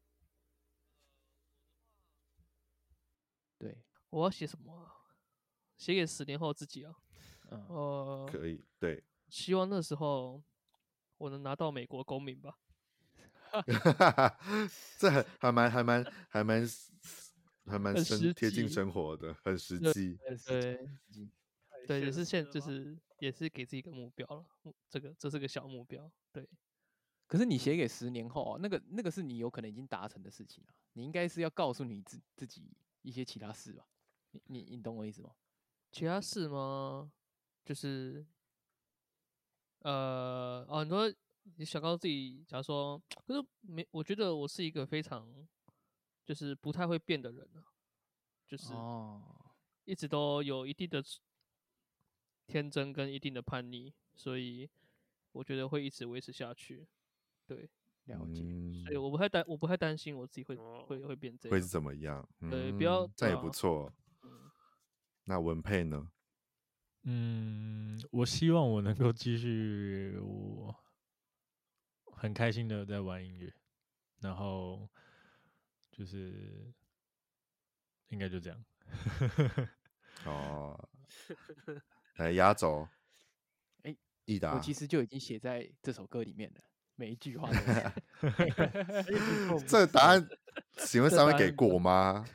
[3.57, 4.91] 对，对我要写什么？
[5.77, 6.95] 写给十年后自己啊。
[7.49, 9.03] 嗯，呃，可以，对。
[9.29, 10.43] 希望那时候
[11.17, 12.59] 我能拿到美国公民吧。
[14.97, 16.67] 这还还蛮还蛮还蛮
[17.65, 20.17] 还蛮生贴近生活的，很实际。
[20.45, 20.89] 对
[21.87, 24.45] 对，也是现就是也是给自己一个目标了。
[24.89, 26.47] 这个这是个小目标，对。
[27.27, 30.73] 可是你写给十年后啊，那个那个是你有可能已经达成的事情啊。
[30.93, 32.69] 你应该是要告诉你自自己
[33.01, 33.85] 一些其他事吧？
[34.31, 35.31] 你你你懂我意思吗？
[35.91, 37.11] 其他事吗？
[37.65, 38.25] 就是。
[39.79, 41.13] 呃哦，你说
[41.57, 45.27] 你想到自己，假如说，可是没，我觉得我是一个非常，
[46.25, 47.63] 就是不太会变的人啊，
[48.47, 48.73] 就是
[49.85, 51.03] 一直都有一定的
[52.47, 54.69] 天真跟一定的叛逆，所以
[55.31, 56.87] 我觉得会一直维持下去。
[57.45, 57.69] 对，
[58.05, 58.41] 了解。
[58.85, 61.51] 所以我不太担，我不太担心我自己会会会变这样。
[61.51, 62.27] 会是怎么样？
[62.49, 63.93] 对，不要这也不错。
[65.25, 66.09] 那文佩呢？
[67.03, 70.73] 嗯，我希望我能够继续，我
[72.23, 73.53] 很开心的在玩音乐，
[74.21, 74.89] 然后
[75.91, 76.73] 就是
[78.07, 78.65] 应该就这样。
[80.23, 80.89] 哦，
[82.15, 82.87] 来压轴，
[83.81, 83.97] 哎、欸，
[84.27, 86.61] 奕达，我其实就已经写在这首歌里面了，
[86.95, 87.59] 每一句话都
[89.67, 90.25] 这个答案，
[90.77, 92.25] 请问三位给过吗？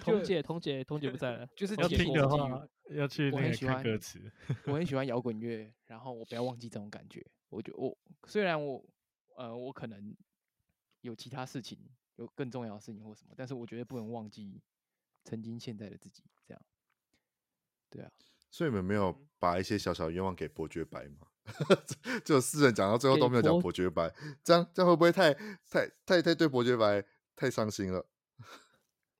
[0.00, 4.30] 彤姐，彤姐，彤姐不在了，就是要听的话，要去那个看歌词。
[4.66, 7.26] 我很喜欢摇滚乐，然后我不要忘记这种感觉。
[7.48, 7.96] 我觉得我
[8.26, 8.84] 虽然我
[9.36, 10.14] 呃我可能
[11.00, 11.78] 有其他事情，
[12.16, 14.60] 有更重要的事情或什么，但是我觉得不能忘记
[15.24, 16.24] 曾经现在的自己。
[16.46, 16.62] 这样，
[17.90, 18.10] 对啊。
[18.50, 21.26] 所以你们没有把一些小小的愿望给伯爵白吗？
[22.24, 25.32] 就四人讲到最后都没有讲伯爵白，这样这样会不会太
[25.68, 27.04] 太太太对伯爵白
[27.36, 28.06] 太伤心了？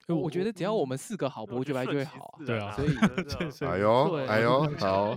[0.07, 2.45] 我觉得只要我们四个好，伯爵白就会好啊。
[2.45, 5.15] 对啊，所以，哎呦，哎呦，好，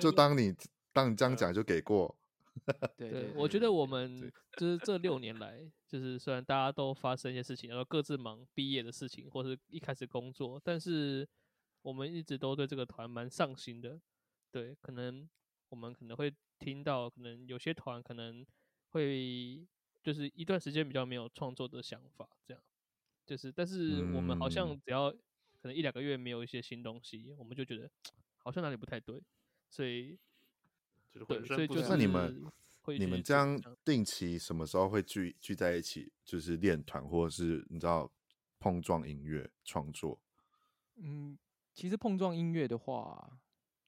[0.00, 0.54] 就当你
[0.92, 2.16] 当你这样讲就给过。
[2.96, 11.28] 对对，我觉得我们就是这六年来，就是虽然大家都发生一些事情，然后各自忙毕业的事情，或是一开始工作，但是
[11.82, 14.00] 我们一直都对这个团蛮上心的。
[14.50, 15.28] 对，可能
[15.68, 18.46] 我们可能会听到，可能有些团可能
[18.90, 19.66] 会
[20.02, 22.62] 就是一段时间比较没有创作的想法，这样。
[23.26, 27.90] 就是，但是我们好像只要可能一两个月没有一些新东西，嗯、我们就觉得
[28.38, 29.20] 好像哪里不太对，
[29.70, 30.16] 所以，
[31.26, 32.44] 对，所以就是那你们
[32.98, 38.10] 你们这样定期什么时候会聚聚在一起，就是练团或者是你知道
[38.58, 40.20] 碰撞音乐创作？
[40.96, 41.38] 嗯，
[41.72, 43.38] 其实碰撞音乐的话，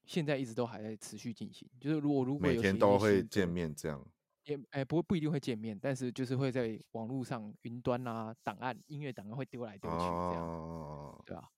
[0.05, 4.05] 现在一直都还在持续进行，就是如果如果每天都会见面这样。
[4.45, 11.51] 也哎、欸，不不一定会见面，但是就是会在网络上云端啊，档案音乐档案会丢来丢去这样，哦、对吧、啊？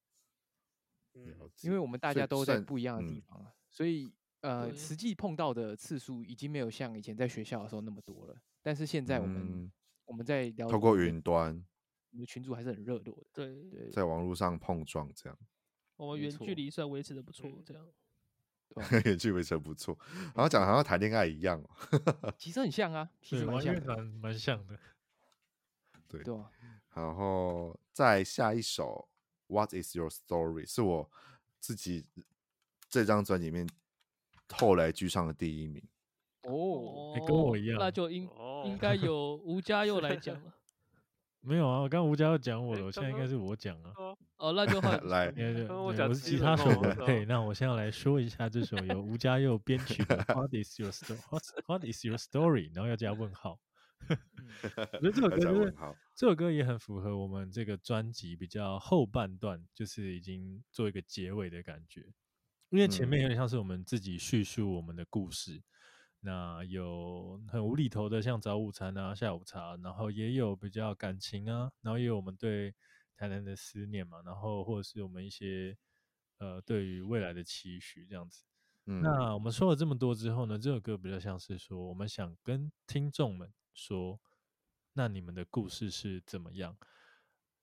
[1.13, 8.35] 嗯，因为我们大家都在不一样的地方啊，所以，所以呃，实际碰到的次数已经没有像以前在学校的时候那么多了。
[8.61, 9.71] 但是现在我们、嗯、
[10.05, 11.65] 我们在聊透过云端，
[12.11, 13.27] 我们群组还是很热络的。
[13.33, 15.37] 对对，在网络上碰撞这样，
[15.97, 17.87] 我们远距离算维持的不错，这样。
[19.03, 19.97] 远距维持不错，
[20.35, 21.59] 然后讲好像谈恋爱一样，
[22.37, 24.77] 其实很像啊，其实蛮像，蛮像的。
[26.07, 26.51] 对，对啊，
[26.93, 29.09] 然后再下一首
[29.51, 31.09] 《What Is Your Story》是我
[31.59, 32.05] 自己
[32.87, 33.67] 这张专辑里面
[34.55, 35.83] 后来居上了第一名。
[36.43, 38.29] 哦，跟我一样，那就应
[38.65, 40.53] 应该 由吴家佑来讲了。
[41.41, 43.93] 没有啊，我刚刚吴家佑讲我了，我现在应该是我讲啊。
[44.37, 45.33] 哦，那就换 来，
[45.69, 46.93] 我是吉他手的。
[47.05, 51.17] 对，那我现在来说一下这首由吴家佑编曲的《What Is Your Story》
[51.65, 53.59] ，What Is Your Story，然后要加问号。
[54.09, 54.15] 我
[54.99, 55.73] 觉得这首歌就是
[56.15, 62.05] 这首歌也很符合我们这个专辑比较后半段，就是已经做一个结尾的感觉，
[62.69, 65.63] 因为前面有点像是我们自己叙述我们的故事。
[66.21, 72.75] 那有很无厘头的，像早午餐啊、下午茶，然后也有比较感情啊，然后也有我们对
[73.15, 75.77] 台南的思念嘛，然后或者是我们一些
[76.39, 78.43] 呃对于未来的期许这样子。
[78.85, 84.19] 嗯，那我们说了这么多之后呢，这首歌比较像是说，我们想跟听众们说，
[84.93, 86.77] 那你们的故事是怎么样？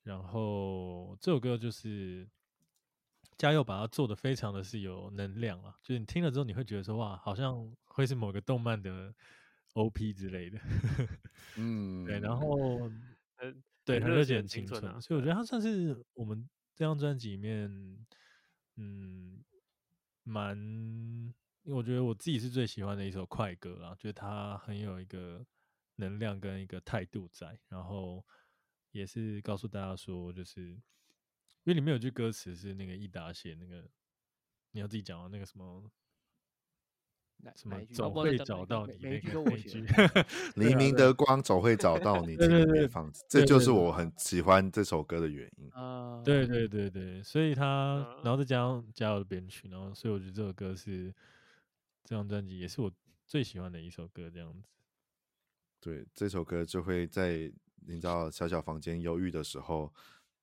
[0.02, 2.28] 然后这首歌就是。
[3.38, 9.14] 嘉佑把它做的非常的是有能量啊，就是你听了之后你会觉得说哇，好像会是某个动漫的
[9.74, 10.58] OP 之类的，
[11.56, 12.90] 嗯， 对，然后
[13.36, 18.06] 呃，对，很热血很青春，所以我觉得它算是我们这张专辑里面，
[18.76, 19.44] 嗯，
[20.22, 25.44] 蛮，因为我觉得我自己是最喜欢的一首快歌啊，就是它很有一个
[25.96, 28.24] 能量跟一个态度在，然后
[28.92, 30.80] 也是告诉大家说，就是
[31.66, 33.84] 因为里面有句歌词是那个益达写那个，
[34.70, 35.90] 你要自己讲啊，那个什么。
[37.54, 39.84] 什么总 会找到你那个那句，
[40.54, 42.34] 黎明的光总会找到你。
[42.34, 42.88] 对对对，
[43.28, 45.70] 这就是我很喜欢这首歌的原因。
[45.72, 51.14] 啊，对对对对，所以他然后再加上加入编曲，然后所以我觉得这首歌是
[52.04, 52.90] 这张专辑也是我
[53.26, 54.62] 最喜欢的一首歌，这样子。
[55.78, 57.52] 对，这首歌就会在
[57.86, 59.92] 你知道小小房间忧郁的时候，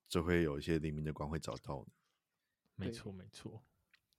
[0.08, 1.92] 就会有一些黎明的光会找到你。
[2.76, 3.62] 没错没错，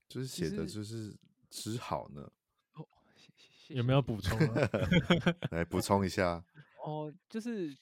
[0.08, 1.18] 就是写的就是
[1.50, 2.32] 只好呢。
[2.74, 4.70] 哦，谢谢有没有补充啊？
[5.52, 6.44] 来补充一下。
[6.86, 7.76] 哦，就是，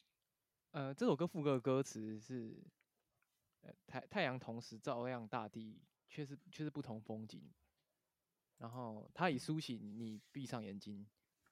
[0.72, 2.64] 呃，这首歌副歌的歌词是，
[3.62, 7.52] 呃、太太阳同时照亮大地，却是却是不同风景。
[8.58, 11.06] 然后他已苏醒，你闭上眼睛。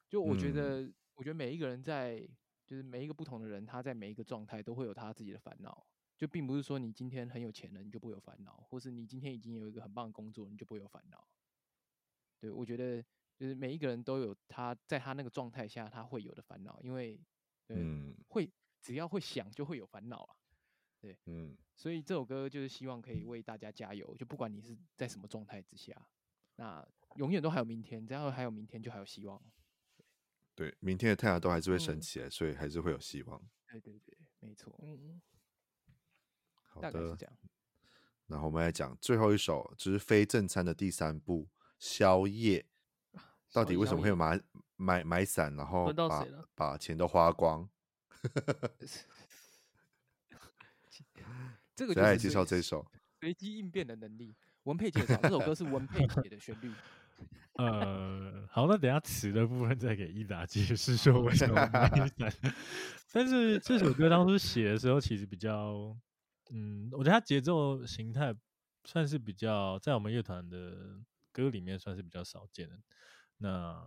[0.08, 2.26] 就我觉得，嗯、我觉得每一个人在，
[2.66, 5.86] 就是每一个不同的人，他在每一个状态都会有他自己的烦恼。
[6.22, 11.26] 就并不是说你今天很有钱了，你就不会有烦恼，或是你今天已经有一个很棒的工作，你就不会有烦恼。
[12.38, 13.04] 对，我觉得。
[13.34, 17.18] 就是每一个人都有他在他那个状态下他会有的烦恼，因为，
[17.70, 18.48] 嗯，会
[18.80, 20.36] 只要会想就会有烦恼啊，
[21.00, 26.06] 对，嗯，所以这首歌就是希望可以为大家加油，就不管你是在什么状态之下，
[26.54, 29.42] 那永远都还有明天，只要还有明天就还有希望。
[29.96, 33.42] 对，对，明天的太阳都还是会升起来，嗯，所以还是会有希望。
[33.66, 35.20] 对对对，没错，嗯，
[36.72, 37.36] 好的，大概是这样。
[38.26, 41.44] 然后我们来讲最后一首，就是非正餐的第三部
[41.78, 42.64] 《宵夜》。
[43.52, 44.40] 到底为什么会有买
[44.76, 47.68] 买买伞，然后把把钱都花光？
[51.74, 52.86] 这个谁来介绍这首？
[53.20, 54.34] 随机应变的能力。
[54.62, 56.72] 文佩介绍这首歌是文佩写的旋律。
[57.56, 62.32] 呃，好，那等下词的部分再给伊达解释说为什么买伞。
[63.12, 65.94] 但是这首歌当初写的时候，其实比较，
[66.54, 68.34] 嗯，我觉得它节奏形态
[68.84, 71.00] 算是比较在我们乐团的
[71.32, 72.78] 歌里面算是比较少见的。
[73.38, 73.82] 那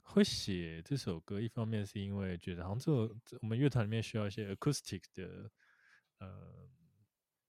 [0.00, 5.50] 会写这首歌，一方面是因为觉得好像这我们乐团里面需要一些 acoustic 的
[6.18, 6.68] 呃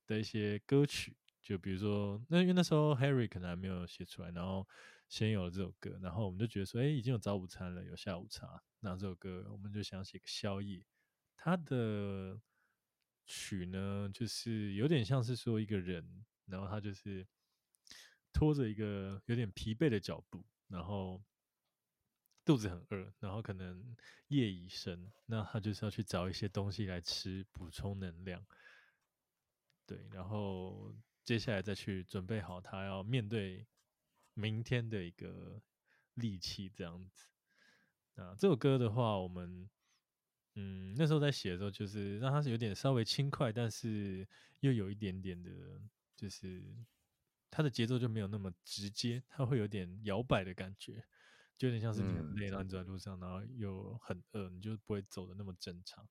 [0.05, 4.67] 的一些歌曲，就比如说那因为那时候 Harry 可能还没有写出来，然后
[5.07, 10.85] 先有了这首歌，然后我们就觉得说，哎，已经有早午餐了，有下午茶，那这首歌我们就想写个宵夜。
[11.37, 12.37] 它的
[13.29, 17.25] 曲呢，就是有点像是说一个人，然后他就是
[18.33, 20.43] 拖着一个有点疲惫的脚步。
[20.67, 21.19] 然后
[22.45, 23.95] 肚子很饿，然后可能
[24.27, 28.45] 夜已深，那他就是要去找一些东西来吃，补充能量。
[29.87, 33.65] 对，然后接下来再去准备好他要面对
[34.35, 35.59] 明天的一个
[36.13, 37.25] 力气，这样子。
[38.13, 39.67] 那这首歌的话，我们
[40.53, 44.27] 嗯那时候在写的时候，就是让它是有点稍微轻快，但是
[44.59, 45.49] 又有一点点的，
[46.15, 46.61] 就是。
[47.51, 51.03] 它的节奏就没有那么直接，它会有点摇摆的感觉，
[51.57, 56.07] 就有点像是你很累，然后你走在路上，然后又很饿，你就不会走的那么正常。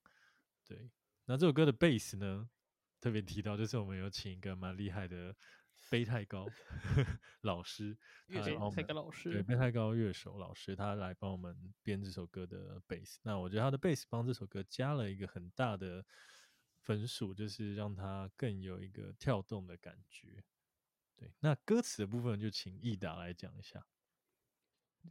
[0.64, 0.90] 对，
[1.26, 2.50] 那这首歌的贝斯呢，
[3.00, 5.32] 特别提到，就是我们有请一个蛮厉害的
[5.88, 6.46] 贝太高
[7.42, 13.18] 老师，乐手贝太高老师，对，贝太高乐手老师，他来帮我们编这首歌的贝斯。
[13.22, 16.04] 那我觉得他的贝斯帮这首歌加了一个很大的
[16.80, 20.44] 分数，就是让它更有一个跳动的感觉。
[21.16, 23.86] 对，那歌词的部分就请易达来讲一下。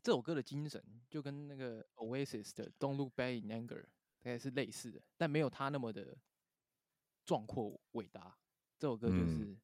[0.03, 3.83] 这首歌的精神就跟那个 Oasis 的 Don't Look Back in Anger
[4.19, 6.17] 大概是类似的，但没有他那么的
[7.25, 8.37] 壮阔伟大。
[8.77, 9.61] 这首歌就是、嗯、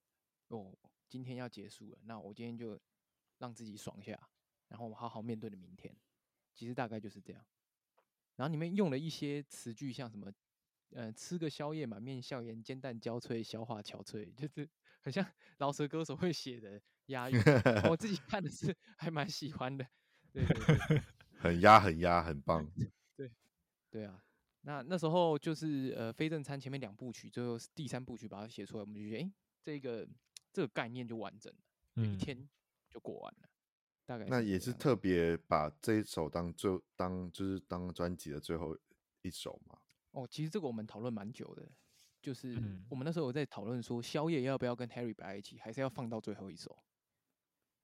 [0.48, 0.78] 哦，
[1.14, 2.80] 今天要结束了，那我今天就
[3.38, 4.20] 让自己爽一下，
[4.70, 5.96] 然后我好好面对的明天。
[6.56, 7.46] 其实大概就是这样。
[8.38, 10.34] 然后你们用了一些词句，像什么，
[10.90, 14.68] 呃，吃个宵夜，满面笑颜，煎蛋焦脆，消化憔悴，就是。
[15.04, 15.24] 很像
[15.60, 17.38] 饶舌歌手会写的押韵，
[17.92, 19.86] 我自己看的是还蛮喜欢的，
[20.32, 21.04] 对对对，
[21.38, 22.66] 很压很压很棒，
[23.18, 23.30] 对
[23.92, 24.24] 对啊，
[24.62, 30.08] 那那时候就是呃非正餐前面两部曲，最后第三部曲把它写出来，我们就觉得哎、欸，这个
[30.54, 31.60] 这个概念就完整了，
[31.96, 32.48] 嗯、一天
[32.90, 33.50] 就过完了，
[34.06, 38.78] 大概那也是特别把这一首当最当就是当专辑的最后
[39.24, 39.78] 一首嘛。
[40.12, 41.70] 哦，其实这个我们讨论蛮久的。
[42.22, 46.82] 就是我们那时候有在讨论说，宵夜要不要跟 Harry 摆在一起，还是要放到最后一首？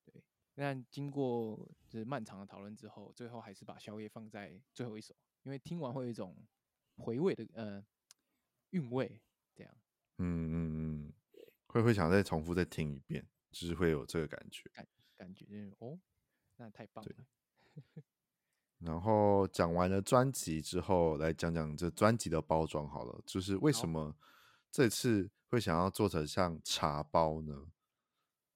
[0.05, 1.57] 对，那经过
[1.89, 5.13] 就是漫长的讨论之后，最后还是把宵夜放在最后一首，
[5.43, 6.33] 因为听完会有一种
[6.95, 7.85] 回味的呃
[8.69, 9.19] 韵味，
[9.53, 9.73] 这样。
[10.19, 10.78] 嗯嗯嗯，
[11.69, 14.67] 会会想再重复再听一遍，就是会有这个感觉。
[14.73, 15.99] 感感觉就是哦，
[16.55, 17.11] 那太棒了。
[18.79, 23.21] 然后讲完了专辑之后，来讲讲这专辑的包装好了。
[23.23, 24.15] 就是为什么
[24.71, 27.67] 这次会想要做成像茶包呢？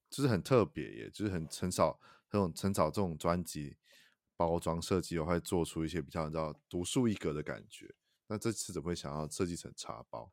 [0.09, 1.99] 就是很特别耶，就是很很少
[2.29, 3.77] 这种很少这种专辑
[4.35, 7.93] 包装设计，会做出一些比较你知道独树一格的感觉。
[8.27, 10.31] 那这次怎么会想要设计成茶包？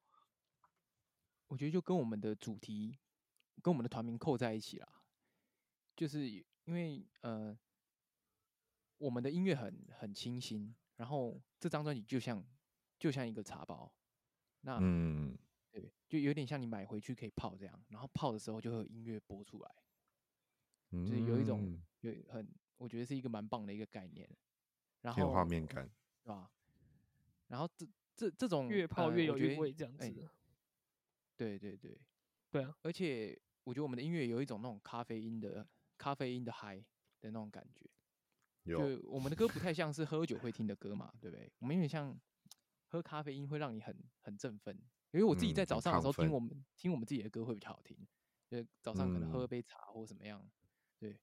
[1.51, 2.97] 我觉得就跟我们的主题
[3.61, 4.89] 跟我们的团名扣在一起啦，
[5.95, 7.59] 就是因为呃。
[9.01, 12.45] 我们的音乐很很清新，然后这张专辑就像
[12.99, 13.91] 就像一个茶包，
[14.61, 15.39] 那嗯，
[15.71, 19.71] 对，就有点像你买回去可以泡这样，然后泡的时候就会有音乐播出来，
[20.91, 22.47] 嗯、就是有一种有很，
[22.77, 24.29] 我觉得是一个蛮棒的一个概念，
[25.01, 25.91] 然后有画面感，
[26.23, 26.51] 是吧？
[27.47, 30.29] 然后这这这种越泡越有韵味，这样子、欸，
[31.41, 31.99] 对对对
[32.51, 32.77] 对啊！
[32.83, 33.35] 而且
[33.65, 35.67] 我觉得我们的音乐有一种那种咖啡因的
[35.97, 36.77] 咖啡因的嗨
[37.19, 37.89] 的那种感觉。
[38.67, 41.51] 就我们的歌不太像是喝酒会听的歌嘛，对不对？
[41.59, 42.15] 我们有点像
[42.89, 44.77] 喝咖啡因会让你很很振奋，
[45.13, 47.97] 因为我自己在早上的时候听我们、嗯、听我们自己的歌会比较好听，
[48.47, 50.47] 就早上可能喝杯茶或怎么样，
[50.99, 51.19] 对，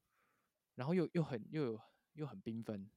[0.74, 1.80] 然后又又很又有
[2.14, 2.90] 又很缤纷，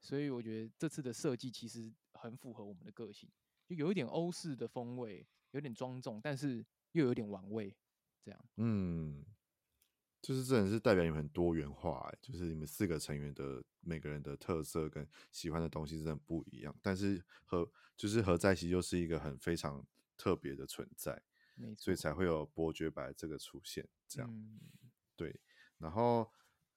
[0.00, 3.30] 所以我觉得这次的设计其实很符合我们的个性，
[3.66, 7.74] 就有一点欧式的风味，有点庄重，但是又有点玩味，
[8.22, 9.24] 这样，嗯。
[10.20, 19.84] 就是真的是代表你们很多元化，欸，就是你们四个成员的每个人的特色跟喜欢的东西真的不一样，但是合就是合在一起又是一个很非常
[20.16, 21.20] 特别的存在，
[21.76, 24.60] 所以才会有伯爵白这个出现，这样，嗯、
[25.16, 25.40] 对。
[25.78, 26.30] 然后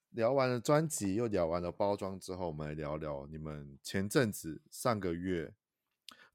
[0.09, 5.53] 聊完了专辑，又聊完了包装之后，我们来聊聊你们前阵子上个月，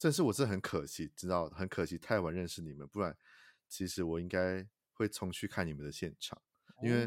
[0.00, 3.14] 这是我是很可惜，知道很可惜太晚认识你们，不然
[3.68, 6.40] 其实我应该会冲去看你们的现场。
[6.82, 7.06] 因为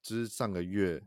[0.00, 1.02] 就是上个月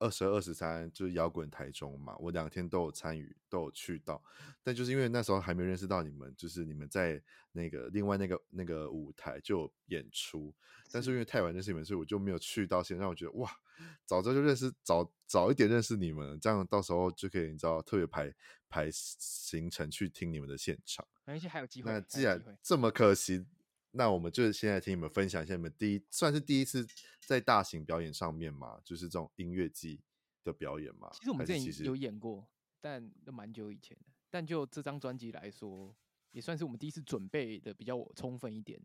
[0.00, 4.20] 二十二、二十三，就是摇滚台中嘛，我两天都有参与，都有去到。
[4.60, 7.22] 但就是因为那时候还没认识到你们，就是你们在
[7.52, 10.52] 那个另外那个那个舞台就有演出。
[10.90, 13.02] 但是因为太晚认识你们，所以我就没有去到现场。
[13.02, 13.56] 让我觉得哇，
[14.06, 18.34] 早知道就认识，早早一点认识你们，这样到时候就可以你知道特别排
[18.68, 21.06] 排行程去听你们的现场。
[21.24, 21.90] 而且还有机会。
[21.90, 23.46] 那既然这么可惜。
[23.96, 26.84] 那我们就现在听你们分享一下你们第一算是第一次
[27.28, 30.00] 在大型表演上面嘛，就是这种音乐季
[30.42, 31.08] 的表演嘛。
[31.12, 32.44] 其实我们之前有演过，
[32.80, 34.12] 但都蛮久以前的。
[34.28, 35.94] 但就这张专辑来说，
[36.32, 38.82] 也算是我们第一次准备的比较充分一点，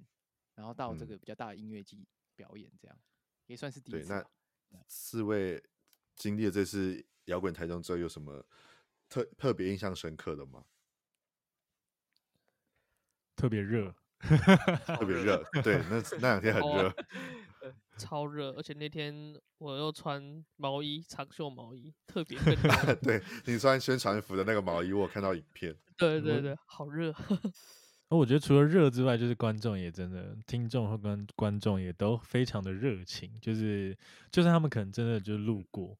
[0.53, 3.01] 然后到这个比较大的音乐季表演，这样、嗯、
[3.47, 4.09] 也算是第一次。
[4.09, 4.23] 对，那
[4.87, 5.63] 四位
[6.15, 8.45] 经历了这次摇滚台中之后，有什么
[9.07, 10.65] 特特别印象深刻的吗？
[13.35, 13.95] 特别热。
[14.19, 16.93] 特别热，对，那那两天很热，
[17.97, 22.53] 超热，而且那天我又穿毛衣，长袖毛衣，特别热
[23.01, 27.15] 对，你穿宣传服的那个毛衣，我看到影片，对对对，好热。
[28.09, 33.97] 那我觉得除了热之外，就是观众也真的，听众和观观众也都非常的热情，就是
[34.31, 35.97] 就算他们可能真的就路过，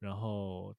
[0.00, 0.74] 然后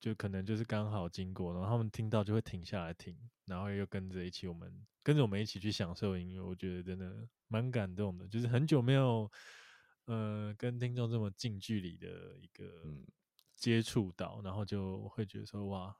[0.00, 3.16] 就可能就是刚好经过，然后他们听到就会停下来听，
[3.46, 4.86] 然后又跟着一起我们。
[5.04, 8.28] 跟着我们一起去享受音乐，我觉得真的蛮感动的。
[8.28, 9.28] 就是很久没有，
[10.04, 12.64] 呃，跟听众这么近距离的一个
[13.56, 15.92] 接触到，然后就会觉得说，哇，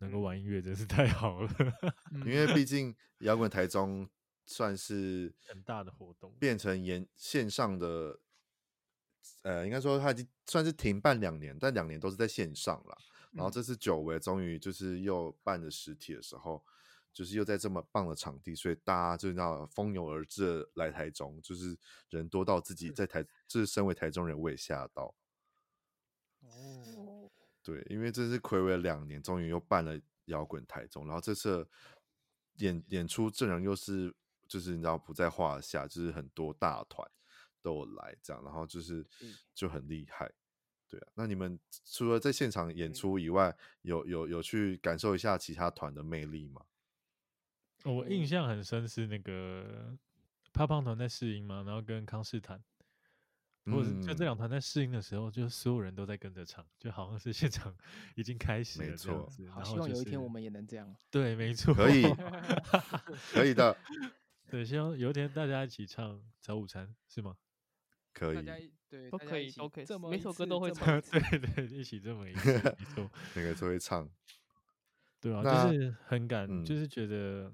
[0.00, 1.50] 能够玩音乐真是太好了。
[2.26, 4.06] 因为毕竟摇滚台中
[4.44, 8.20] 算是很大的活动，变成沿线上的，
[9.42, 12.98] 呃，应该说它已经算是停办两年，但两年都是在线上了。
[13.32, 16.62] 然后这次久违，终于就是又办了实体的时候。
[17.12, 21.76] 就是又在这么棒的场地，所以大家就那蜂拥而至来台中，就是
[22.08, 25.12] 人多到自己在台，就是身为台中人，我也吓到。
[26.38, 26.99] 哦，
[27.70, 31.64] 对，因为这是睽违两年，终于又办了摇滚台中，然后这次
[32.56, 34.12] 演演出阵容又是
[34.48, 37.08] 就是你知道不在话下，就是很多大团
[37.62, 39.06] 都有来这样，然后就是
[39.54, 40.28] 就很厉害。
[40.88, 46.62] 对啊，那你们除了在现场演出以外，有有有去感受一下其他团的魅力吗？
[47.84, 49.96] 我印象很深是那个
[50.52, 52.60] 胖胖团在试音嘛，然后跟康斯坦，
[53.66, 57.74] 或者就这两团在试音的时候，就所有人都在跟着唱，就好像是现场
[58.16, 59.48] 已经开始了这样子。
[59.50, 60.94] 好，希望有一天我们也能这样。
[61.10, 62.02] 对，没错，可以，
[63.32, 63.76] 可以的。
[64.50, 67.36] 对，希望有一天大家一起唱早午餐，是吗？
[68.12, 71.00] 可以，对，都可以，都可以，每首歌都会唱。
[71.00, 74.08] 对对，一起这么一次，没错，每个都会唱。
[75.20, 77.52] 对啊，就是很感，就是觉得。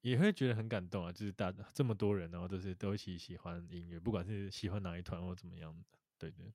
[0.00, 1.12] 也会觉得很感动啊！
[1.12, 5.84] 就是大这么多人，然后都是都一起喜欢音乐，不管是喜欢哪一团或怎么样的，
[6.18, 6.52] 对对。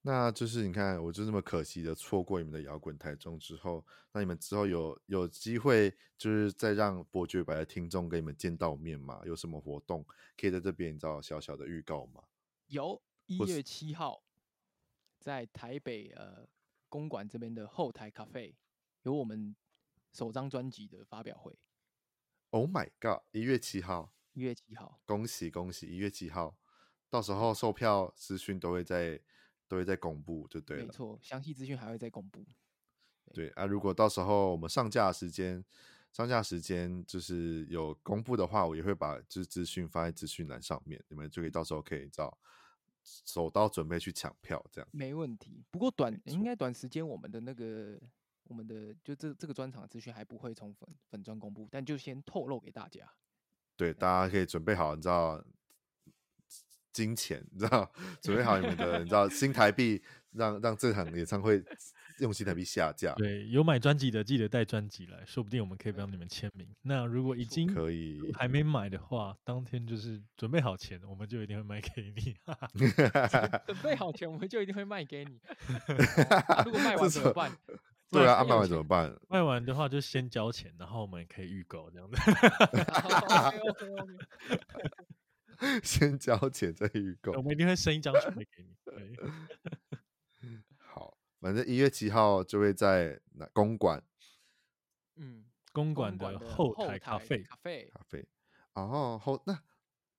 [0.00, 9.20] 那就是你看，我就这么可惜的错过你们的摇滚台中之后，那你们之后有有机会，就是再让伯爵白的听众跟你们见到面吗？
[9.26, 10.04] 有什么活动
[10.38, 12.22] 可以在这边你知道小小的预告吗？
[12.68, 14.22] 有，一月七号
[15.18, 16.48] 在台北呃
[16.88, 18.54] 公馆这边的后台咖啡
[19.02, 19.54] 有我们
[20.12, 21.54] 首张专辑的发表会。
[22.54, 23.18] Oh my god！
[23.32, 25.88] 一月七号，一月七号，恭喜恭喜！
[25.88, 26.56] 一月七号，
[27.10, 29.20] 到时候售票资讯都会在。
[29.66, 30.84] 都会在公布，就对了。
[30.84, 32.44] 没错，详细资讯还会再公布。
[33.32, 35.64] 对，对啊，如果到时候我们上架时间，
[36.12, 42.36] 上架时间就是有公布的话，我也会把就是资讯发在资讯栏上面，你们就可以到时候可以找
[43.02, 44.88] 手刀准备去抢票，这样。
[44.92, 45.64] 没问题。
[45.70, 47.98] 不过短应该短时间，我们的那个
[48.44, 53.08] 我们的就这这个专场资讯还不会从粉粉专公布，但就先透露给大家。
[53.76, 55.44] 对，大家可以准备好，你知道。
[56.92, 57.92] 金钱，你知道，
[58.22, 61.60] 准备好你们的，你知道新台币，让让这场演唱会
[62.20, 63.12] 用新台币下架。
[63.14, 66.72] 对，有买专辑的记得带专辑来，说不定我们可以帮你们签名。
[66.82, 72.36] 那如果已经可以还没买的话，当天就是准备好钱，我们就一定会卖给你。
[73.66, 75.40] 准备好钱，我们就一定会卖给你。
[76.64, 77.50] 如果卖完怎么办？
[78.20, 79.14] 对啊，卖完怎么办？
[79.28, 82.16] 卖完的话就先交钱，然后我们可以预购这样子。
[85.82, 88.74] 先交钱再预购，我们一定会生一张出来给你。
[88.84, 89.16] 对，
[90.78, 94.02] 好，反正一月七号就会在那公馆，
[95.16, 98.26] 嗯，公馆的后台咖啡，咖啡，咖啡。
[98.74, 99.58] 哦，后那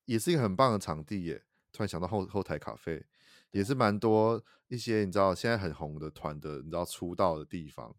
[0.06, 1.44] 也是一个很棒的场地耶。
[1.72, 3.06] 突然想到后后台咖啡
[3.56, 7.96] 也是蛮多一些你知道现在很红的团的，你知道出道的地方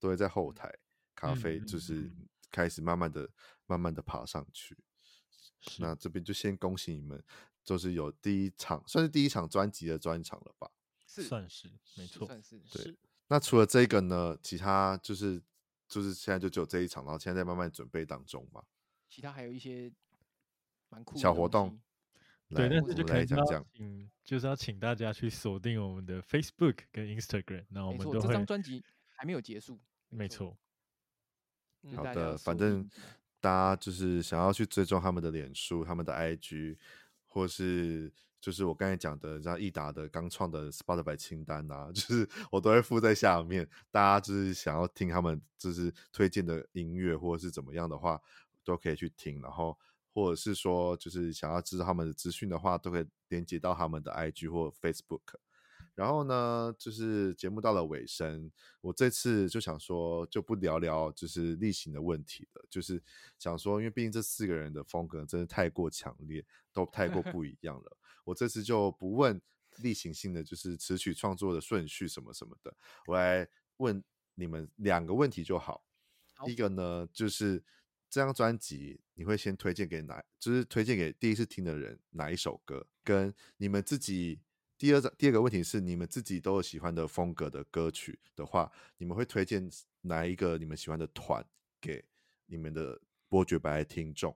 [0.00, 0.68] 都会在后台
[1.14, 2.10] 咖啡，就是
[2.50, 3.30] 开始慢慢的、
[3.66, 4.76] 慢慢的爬上去。
[5.78, 7.22] 那这边就先恭喜你们，
[7.62, 10.68] 就是有第一场，算是第一场专辑的专场了吧？
[11.06, 12.98] 是，算是没错，算是对。
[13.28, 14.36] 那除了这个呢？
[14.42, 15.40] 其他就是
[15.86, 18.64] 就是现在就只有这一场，然后现在在慢慢准备当中嘛。
[19.08, 19.92] 其他还有一些
[20.88, 21.80] 蛮酷的小活动，
[22.54, 23.64] 对，那这就可以讲讲。
[23.78, 28.20] 嗯，就是要请大家去锁定我们的 Facebook 跟 Instagram，那我们都会。
[28.20, 28.84] 这张专辑
[29.16, 30.56] 还没有结束，没错。
[31.94, 32.88] 好的，反正。
[33.42, 36.76] 大家就是想要去追踪他们的脸书、他们的 IG，
[37.26, 43.66] 或是就是我刚才讲的，像益达的刚创的 Spotify 清单啊， 就是我都会附在下面。
[43.90, 48.20] 大家就是想要听他们就是推荐的音乐，或者是怎么样的话，
[48.62, 49.40] 都可以去听。
[49.40, 49.78] 然后
[50.12, 55.20] 或者是说，就是想要知道他们的资讯的话，都可以连接到他们的 IG 或 Facebook。
[55.94, 58.50] 然后呢，就是节目到了尾声，
[58.80, 63.02] 我这次就想说，就不聊聊就是例行的问题了，就是
[63.38, 66.42] 想说，因为毕竟这四个人的风格真的太过强烈，
[66.72, 67.96] 都太过 不一样了。
[68.24, 69.38] 我这次就不问
[69.78, 72.74] 例行性的，就是词曲创作的顺序什么什么的，
[73.06, 73.46] 我来
[73.76, 74.02] 问
[74.34, 75.84] 你们两个问题就好。
[76.34, 77.62] 好，一个呢，就是
[78.10, 84.40] 这张专辑你会先推荐给哪，就是推荐给第一次听的人哪一首歌，跟你们自己。
[84.76, 91.46] 第二个第二个问题是，你们自己都有喜欢的风格的歌曲的话，你们会推荐哪一个你们喜欢的团
[91.78, 92.02] 给
[92.46, 92.98] 你们的
[93.28, 94.34] 伯爵白听众？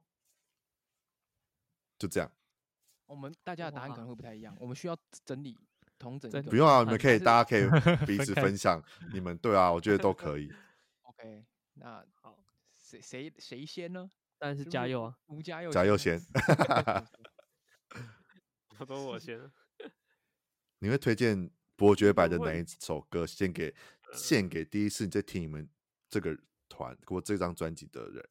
[1.98, 2.30] 就这样。
[3.06, 4.94] 我们大家的答案可能会不太一样，我们需要
[5.24, 5.56] 整理
[5.98, 6.30] 同整。
[6.44, 7.64] 不用啊，你们可以，大家可以
[8.04, 8.84] 彼此分享。
[9.14, 10.52] 你们对啊，我觉得都可以。
[11.08, 12.38] OK，那好，
[12.84, 14.10] 谁谁谁先呢？
[14.36, 16.20] 当然是嘉佑啊，吴嘉佑，嘉佑先。
[18.78, 19.50] 我 都我先。
[20.80, 23.74] 你会推荐伯爵白的哪一首歌献给
[24.12, 25.66] 献给第一次在听你们
[26.10, 28.28] 这个团或这张专辑的人？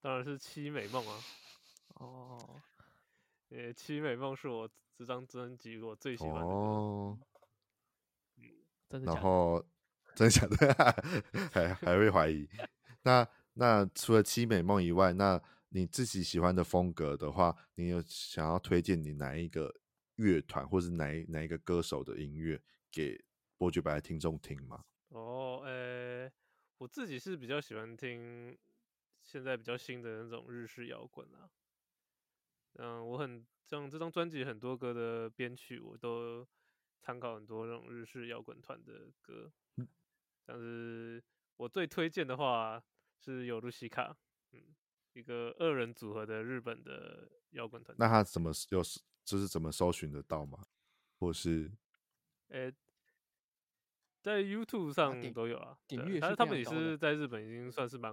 [0.00, 1.20] 当然是《七美梦》啊！
[1.96, 2.62] 哦，
[3.50, 4.66] 呃，《凄美梦》是我
[4.96, 6.40] 这张专辑我最喜欢的。
[6.40, 7.18] 哦，
[8.36, 9.62] 嗯，然后
[10.14, 10.74] 真的假的？
[11.52, 12.48] 还还会怀疑？
[13.02, 15.40] 那那除了《凄美梦》以外，那
[15.70, 19.74] 你自己喜欢的风格的话，你有想要推荐你哪一个？
[20.16, 22.60] 乐团或是哪哪一个歌手的音乐
[22.92, 23.18] 给
[23.56, 24.84] 伯爵白的听众听吗？
[25.08, 26.32] 哦，呃、欸，
[26.76, 28.56] 我自己是比较喜欢听
[29.22, 31.48] 现在比较新的那种日式摇滚啊。
[32.74, 36.46] 嗯，我很像这张专辑很多歌的编曲，我都
[37.00, 39.50] 参考很多那种日式摇滚团的歌。
[40.44, 41.22] 但是
[41.56, 42.82] 我最推荐的话
[43.18, 44.16] 是有露西卡，
[44.52, 44.60] 嗯，
[45.12, 47.94] 一个二人组合的日本的摇滚团。
[47.98, 49.00] 那他怎么又是？
[49.24, 50.58] 就是怎么搜寻得到吗？
[51.20, 51.70] 或是，
[52.48, 52.74] 呃、欸，
[54.20, 55.78] 在 YouTube 上都有啊。
[55.86, 58.12] 点阅，但是他们也是在日本已经算是蛮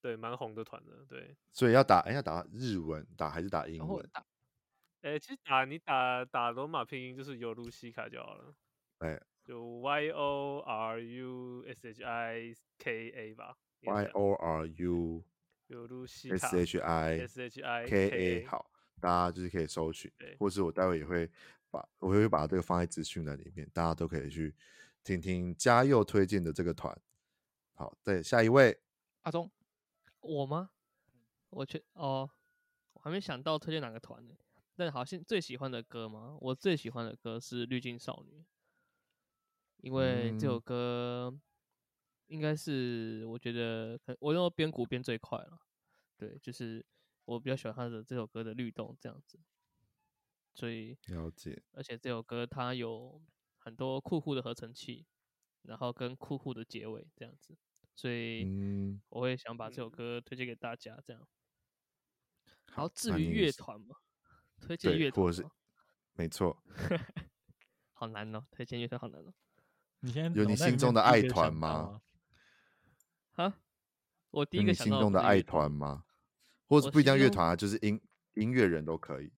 [0.00, 1.06] 对蛮红的团了。
[1.08, 4.04] 对，所以要打，哎、欸，要打日文打还是打英文？
[5.02, 8.52] 哎、欸，其实打你打打罗马拼音就是有露西卡就好了。
[8.98, 13.58] 哎，就 Y O R U S H I K A 吧。
[13.82, 15.24] Y O R U
[15.66, 18.70] 尤露西 S H I S H I K A 好，
[19.00, 21.28] 大家就是可以搜寻，或是我待会也会
[21.68, 24.54] 把我会把这个放在资讯栏里面，大家都可以去
[25.02, 26.96] 听听嘉佑推荐的这个团。
[27.74, 28.80] 好，对，下一位
[29.22, 29.50] 阿忠，
[30.20, 30.70] 我吗？
[31.48, 32.30] 我去哦，
[32.92, 34.36] 我还没想到推荐哪个团呢。
[34.76, 36.38] 但好像最喜欢的歌吗？
[36.40, 38.38] 我最喜欢的歌是《滤镜少女》，
[39.82, 41.32] 因为这首歌
[42.26, 45.58] 应该是我觉得我用编鼓编最快了。
[46.16, 46.84] 对，就是
[47.24, 49.40] 我比较喜欢他的这首歌的律动这样子。
[50.52, 53.22] 所以了解，而且这首歌它有
[53.58, 55.06] 很多酷酷的合成器，
[55.62, 57.56] 然后跟酷酷的结尾这样子，
[57.94, 58.46] 所以
[59.08, 61.26] 我会想把这首歌推荐给大家这样。
[62.66, 63.96] 好，至于乐团嘛。
[64.60, 65.46] 推荐乐团是，
[66.12, 66.62] 没错，
[67.94, 69.32] 好难哦，推荐乐团好难哦。
[70.34, 72.00] 有你心中的爱团吗？
[73.36, 73.58] 啊，
[74.30, 76.04] 我第一个心中的爱团吗？
[76.66, 78.00] 或者不一定乐团啊，就是音
[78.34, 79.32] 音乐人都可以。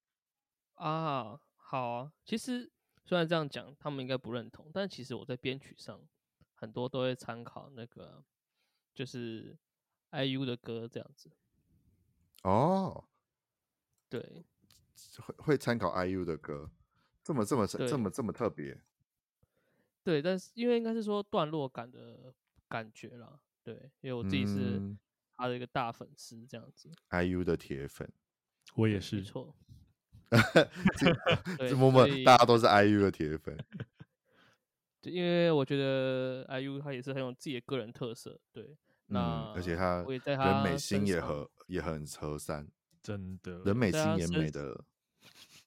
[0.75, 2.13] 啊，好啊。
[2.25, 2.71] 其实
[3.05, 6.01] 虽然这样讲，他们应该不认同，但其实我在编曲上
[6.55, 8.23] 很多都会参考那个，
[8.95, 9.57] 就是
[10.11, 11.31] IU 的歌这样子。
[12.43, 13.05] 哦，
[14.09, 14.45] 对。
[15.19, 16.71] 会会参考 IU 的歌，
[17.25, 18.81] 这么这么这么这么特别。
[20.05, 22.33] 对，但是因为应该是说段落感的
[22.69, 24.81] 感觉啦，对，因为我自己是
[25.37, 26.91] 他的一个大粉丝，这样子。
[27.09, 28.11] 嗯、IU 的铁粉，
[28.75, 29.17] 我也是。
[29.17, 29.55] 没错。
[31.69, 33.57] 这么么大家都是 IU 的铁粉。
[35.03, 38.77] 对，因为我觉得 IU 他也是很有自己的个人特色，对。
[39.07, 42.67] 那而且他人美心也和也很和善，
[43.03, 44.85] 真的，人美心也美的。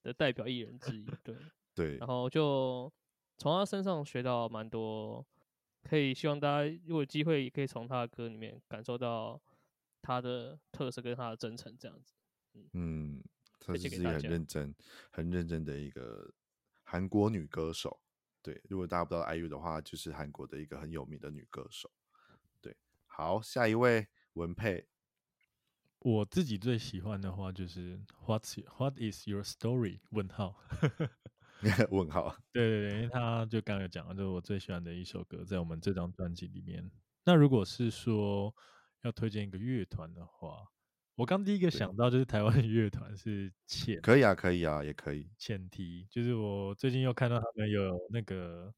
[0.04, 1.36] 的代表艺人之一，对
[1.74, 2.92] 对，然后就
[3.38, 5.26] 从他身上学到蛮多，
[5.84, 9.42] 可以希望大家如果有机会也可以从他的歌里面感受到
[10.02, 12.14] 他的特色跟他的真诚，这样子。
[12.74, 13.22] 嗯，
[13.60, 14.74] 他是一个很认真、
[15.12, 16.34] 很认真的一个
[16.84, 18.00] 韩国女歌手。
[18.42, 21.92] 对，如果大家不知道 IU 的话，就是韩国的一个很有名的女歌手。
[22.62, 22.76] 对，
[23.08, 24.88] 好，下一位文佩。
[26.00, 30.02] 我自己最喜欢的话就是 What's What is your story？
[30.12, 30.56] 问号，
[31.92, 32.36] 问号。
[32.52, 36.90] 对对对，因为他就刚刚有讲了，就是我最喜欢的一首歌，在我们这张专辑里面。
[37.24, 38.54] 那如果是说
[39.04, 40.68] 要推荐一个乐团的话，
[41.16, 45.30] 我刚第一个想到就是台湾的乐团是浅，可以啊，可以啊，也可以。
[45.38, 48.74] 浅提就是我最近又看到他们有那个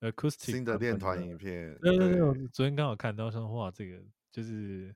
[0.00, 4.94] acoustic 新的练团影片，对对对，我昨天刚好看到说哇，这个就是。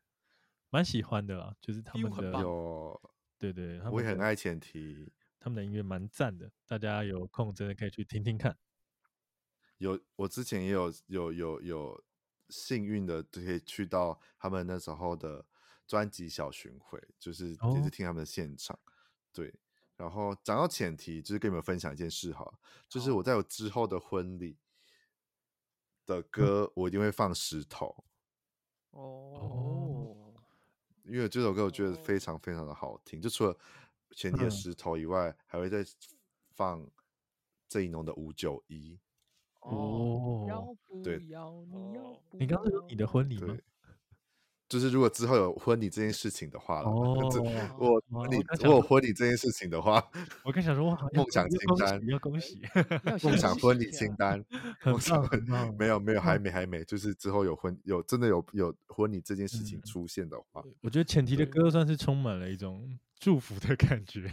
[0.72, 5.10] 蛮喜欢的啦，就是他们的有，对对，我也很爱前提，
[5.40, 8.56] 他们的音乐蛮赞的，大家有空真的可以去听听看。
[9.78, 12.04] 有，我之前也有有有有
[12.50, 15.46] 幸运的可以去到他们那时候的
[15.86, 18.76] 专辑小巡回，就是也是听他们的现场。
[18.76, 18.92] 哦、
[19.32, 19.58] 对，
[19.96, 22.46] 然后讲到前提，就是跟你们分享一件事哈，
[22.86, 24.58] 就是我在我之后的婚礼
[26.04, 28.04] 的歌，嗯、我一定会放石头。
[28.90, 30.34] 哦。
[31.04, 33.58] 因为这首歌我觉得非常非常的好听，就除了
[34.16, 35.84] 前提的石头以外，嗯、还会再
[36.54, 36.86] 放
[37.68, 38.98] 郑一农的五九一。
[39.60, 41.18] 哦，对，
[42.32, 43.56] 你刚刚说你的婚礼吗？
[44.70, 47.18] 就是如果之后有婚礼这件事情的话，哦，
[47.76, 50.00] 我婚礼如果婚礼这件事情的话，
[50.44, 52.62] 我更想说，梦想清单要恭喜，
[53.24, 54.42] 梦想婚礼清单，
[54.84, 55.44] 梦想婚
[55.76, 64.28] 没有没有还没还没，就是之后有婚有真的有有婚礼这件事情出现的话，我觉得前提的歌算是充满了一种祝福的感觉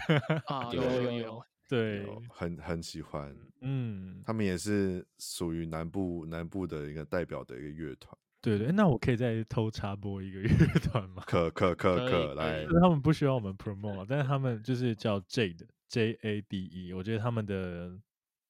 [0.46, 8.16] 啊，有有有，对，很很喜欢，嗯，他们也是属于南部南部的一个代表的一个乐团。
[8.42, 11.24] 对对，那我可以再偷插播一个 乐团吗？
[11.28, 18.00] 可可可可来，他们不需要我们 promote，但是他们就是叫 Jade J A D E，我觉得他们的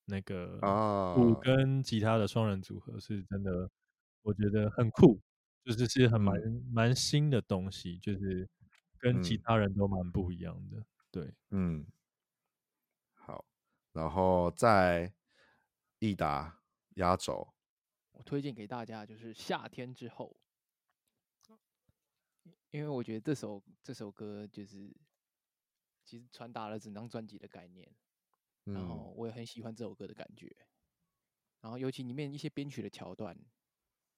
[0.06, 0.60] 那个
[1.16, 3.70] 鼓跟吉他的双人组合是真的，
[4.24, 5.20] 我觉得很酷，
[5.64, 6.36] 就是是很蛮
[6.72, 8.48] 蛮新的东西，就是
[9.00, 10.84] 跟其他人都蛮不一样的。
[11.12, 11.86] 对，嗯，
[13.14, 13.46] 好，
[13.94, 15.14] 然后在
[16.00, 16.60] 益达
[16.96, 17.54] 压轴。
[18.18, 20.36] 我推荐给大家就是夏天之后，
[22.72, 24.92] 因为我觉得这首这首歌就是
[26.04, 27.88] 其实传达了整张专辑的概念，
[28.64, 29.14] 然后。
[29.16, 30.56] 我也很喜欢这首歌的感觉，
[31.62, 33.36] 然后尤其里面一些编曲的桥段，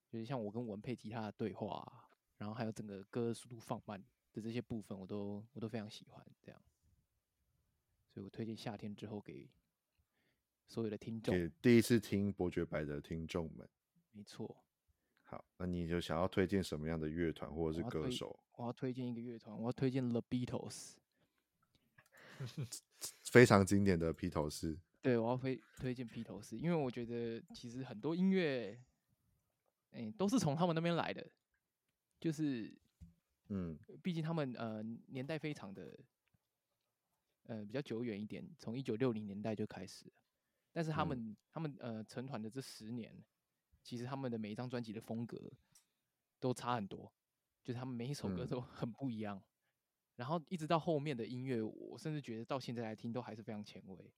[0.09, 4.01] 就是像我跟文佩吉他的对话，然后还有整个歌速度放慢
[4.33, 6.61] 的这些部分，我都我都非常喜欢这样，
[8.13, 9.49] 所以我推荐夏天之后给
[10.67, 13.67] 所有的听众，给第一次听伯爵白的听众们。
[14.11, 14.63] 没错。
[15.23, 18.39] 好，那你就想要推荐什么样的乐团或者是歌手？
[18.53, 20.95] 我要推荐一个乐团，我要推荐 The Beatles，
[23.29, 24.75] 非常经典的披头士。
[25.03, 28.81] 对，我要推推荐披头士，因为我觉得其实很多音乐，
[29.91, 31.25] 哎、欸，都是从他们那边来的，
[32.19, 32.75] 就是，
[33.49, 35.95] 嗯，毕竟他们呃年代非常的，
[37.43, 40.11] 呃比较久远一点，从一九六零年代就开始，
[40.73, 43.15] 但是他们、嗯、他们呃成团的这十年。
[43.83, 45.51] 其实他们的每一张专辑的风格
[46.39, 47.11] 都差很多，
[47.63, 49.37] 就是他们每一首歌都 很不一样。
[49.37, 49.43] 嗯、
[50.17, 54.13] 然后一直到后面的音乐，我甚至觉得到现在来听都还是非常前卫。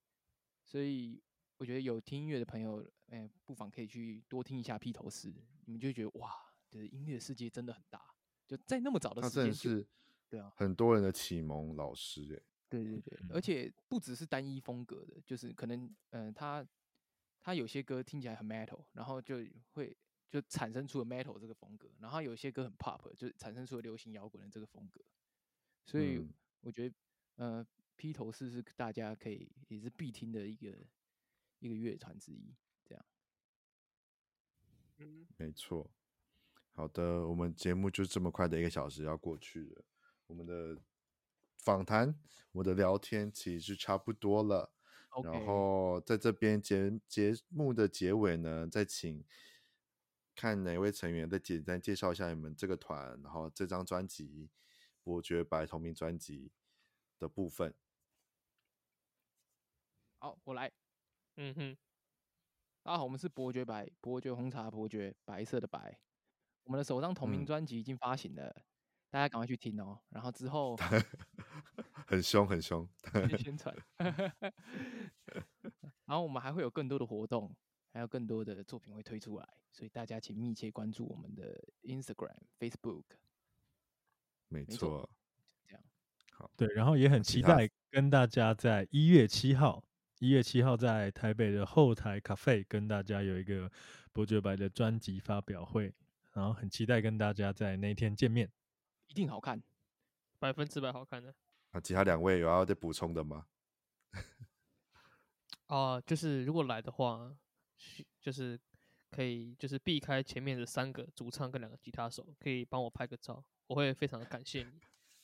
[0.65, 1.21] 所以
[1.57, 5.33] 我觉得有听音乐的朋友，哎，不妨可以去多听一下披头士，
[5.65, 6.31] 你们就会觉得哇，
[6.69, 8.01] 就是音乐世界真的很大。
[8.47, 9.87] 就在那么早的时间，是，
[10.27, 16.67] 对啊，很多人的启蒙老师哎，对对对，而且不只是单一风格的，就是可能嗯、呃、他。
[17.41, 19.37] 他有些歌听起来很 metal，然后就
[19.71, 19.97] 会
[20.29, 25.01] 就产生出了 metal 这个风格，然后有些歌很 pop，就产生出了流行摇滚的这个风格。
[25.83, 26.25] 所以
[26.61, 26.95] 我觉得，
[27.37, 30.69] 嗯、呃，披头士是大家可以也是必听的一个
[31.59, 32.55] 一个乐团之一。
[32.85, 33.05] 这样，
[34.99, 35.89] 嗯，没错。
[36.73, 39.85] 好的，我们节目就这么快的一个小时要过去了，
[40.27, 40.79] 我们的
[41.57, 42.17] 访谈，
[42.51, 44.71] 我们的聊天其实差不多了。
[45.13, 45.33] Okay.
[45.33, 49.25] 然后在这边节节目的结尾呢，再请
[50.33, 54.49] 看哪位成员再简单介绍一下你们这个团，然后这张专辑
[55.03, 56.53] 《伯爵白》同名专辑
[57.19, 57.75] 的部分。
[60.19, 60.71] 好，我来。
[61.35, 61.77] 嗯哼，
[62.81, 65.99] 大家好，我们是伯爵白，伯爵红茶，伯爵白色的白。
[66.63, 68.63] 我们的首张同名专辑已经发行了，嗯、
[69.09, 69.99] 大家赶快去听哦。
[70.07, 70.77] 然后之后。
[72.11, 72.85] 很凶，很凶。
[73.39, 73.73] 宣传
[76.05, 77.55] 然后我们还会有更多的活动，
[77.93, 83.05] 还有更多的作品会推出来，所以大家请密切关注我们的 Instagram、Facebook。
[84.49, 85.09] 没错，
[85.63, 85.81] 这样。
[86.33, 89.81] 好，对，然后也很期待跟大家在一月七号，
[90.19, 93.71] 一月七号在台北的后台咖啡跟大家有一个
[94.11, 95.93] 伯爵白的专辑发表会，
[96.33, 98.51] 然后很期待跟大家在那一天见面，
[99.07, 99.63] 一定好看，
[100.39, 101.33] 百分之百好看的。
[101.71, 103.45] 那其他两位有要再补充的吗？
[105.67, 107.33] 啊、呃，就是如果来的话，
[108.19, 108.59] 就是
[109.09, 114.81] 可以就是避开前面的三个主唱跟两个吉他手，可以帮我拍个照，我会非常的感谢你。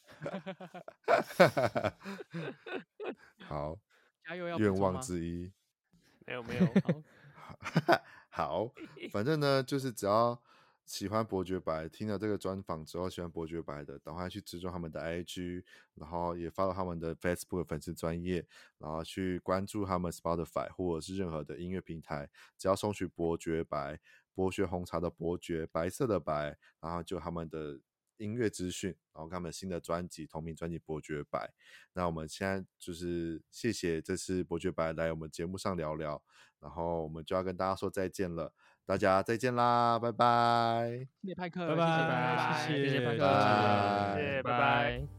[3.43, 3.77] 好，
[4.23, 4.57] 加油要！
[4.57, 5.51] 愿望之一。
[6.25, 6.65] 没有没有。
[8.29, 8.71] 好，
[9.11, 10.41] 反正呢，就是只要。
[10.87, 15.61] 喜欢伯爵白，听了这个专访之后，喜欢伯爵白的，赶快去追踪他们的 IG，
[15.95, 18.47] 然后也发到他们的 Facebook 粉丝专页，
[18.77, 23.99] 然后去关注他们 Spotify 或者是任何的音乐平台，只要搜取伯爵白，
[24.33, 27.81] 伯爵红茶的伯爵，白色的白，然后就他们的
[28.15, 31.37] 音乐资讯，然后他们新的专辑同名专辑《伯爵白》。
[31.91, 36.23] 那我们现在就是谢谢这次伯爵白来我们节目上聊聊，
[36.61, 38.53] 然后我们就要跟大家说再见了。
[38.87, 41.05] 大家再见啦，拜拜！
[41.21, 43.23] 谢谢派克，拜拜，谢谢，派克。
[44.41, 45.16] 拜拜。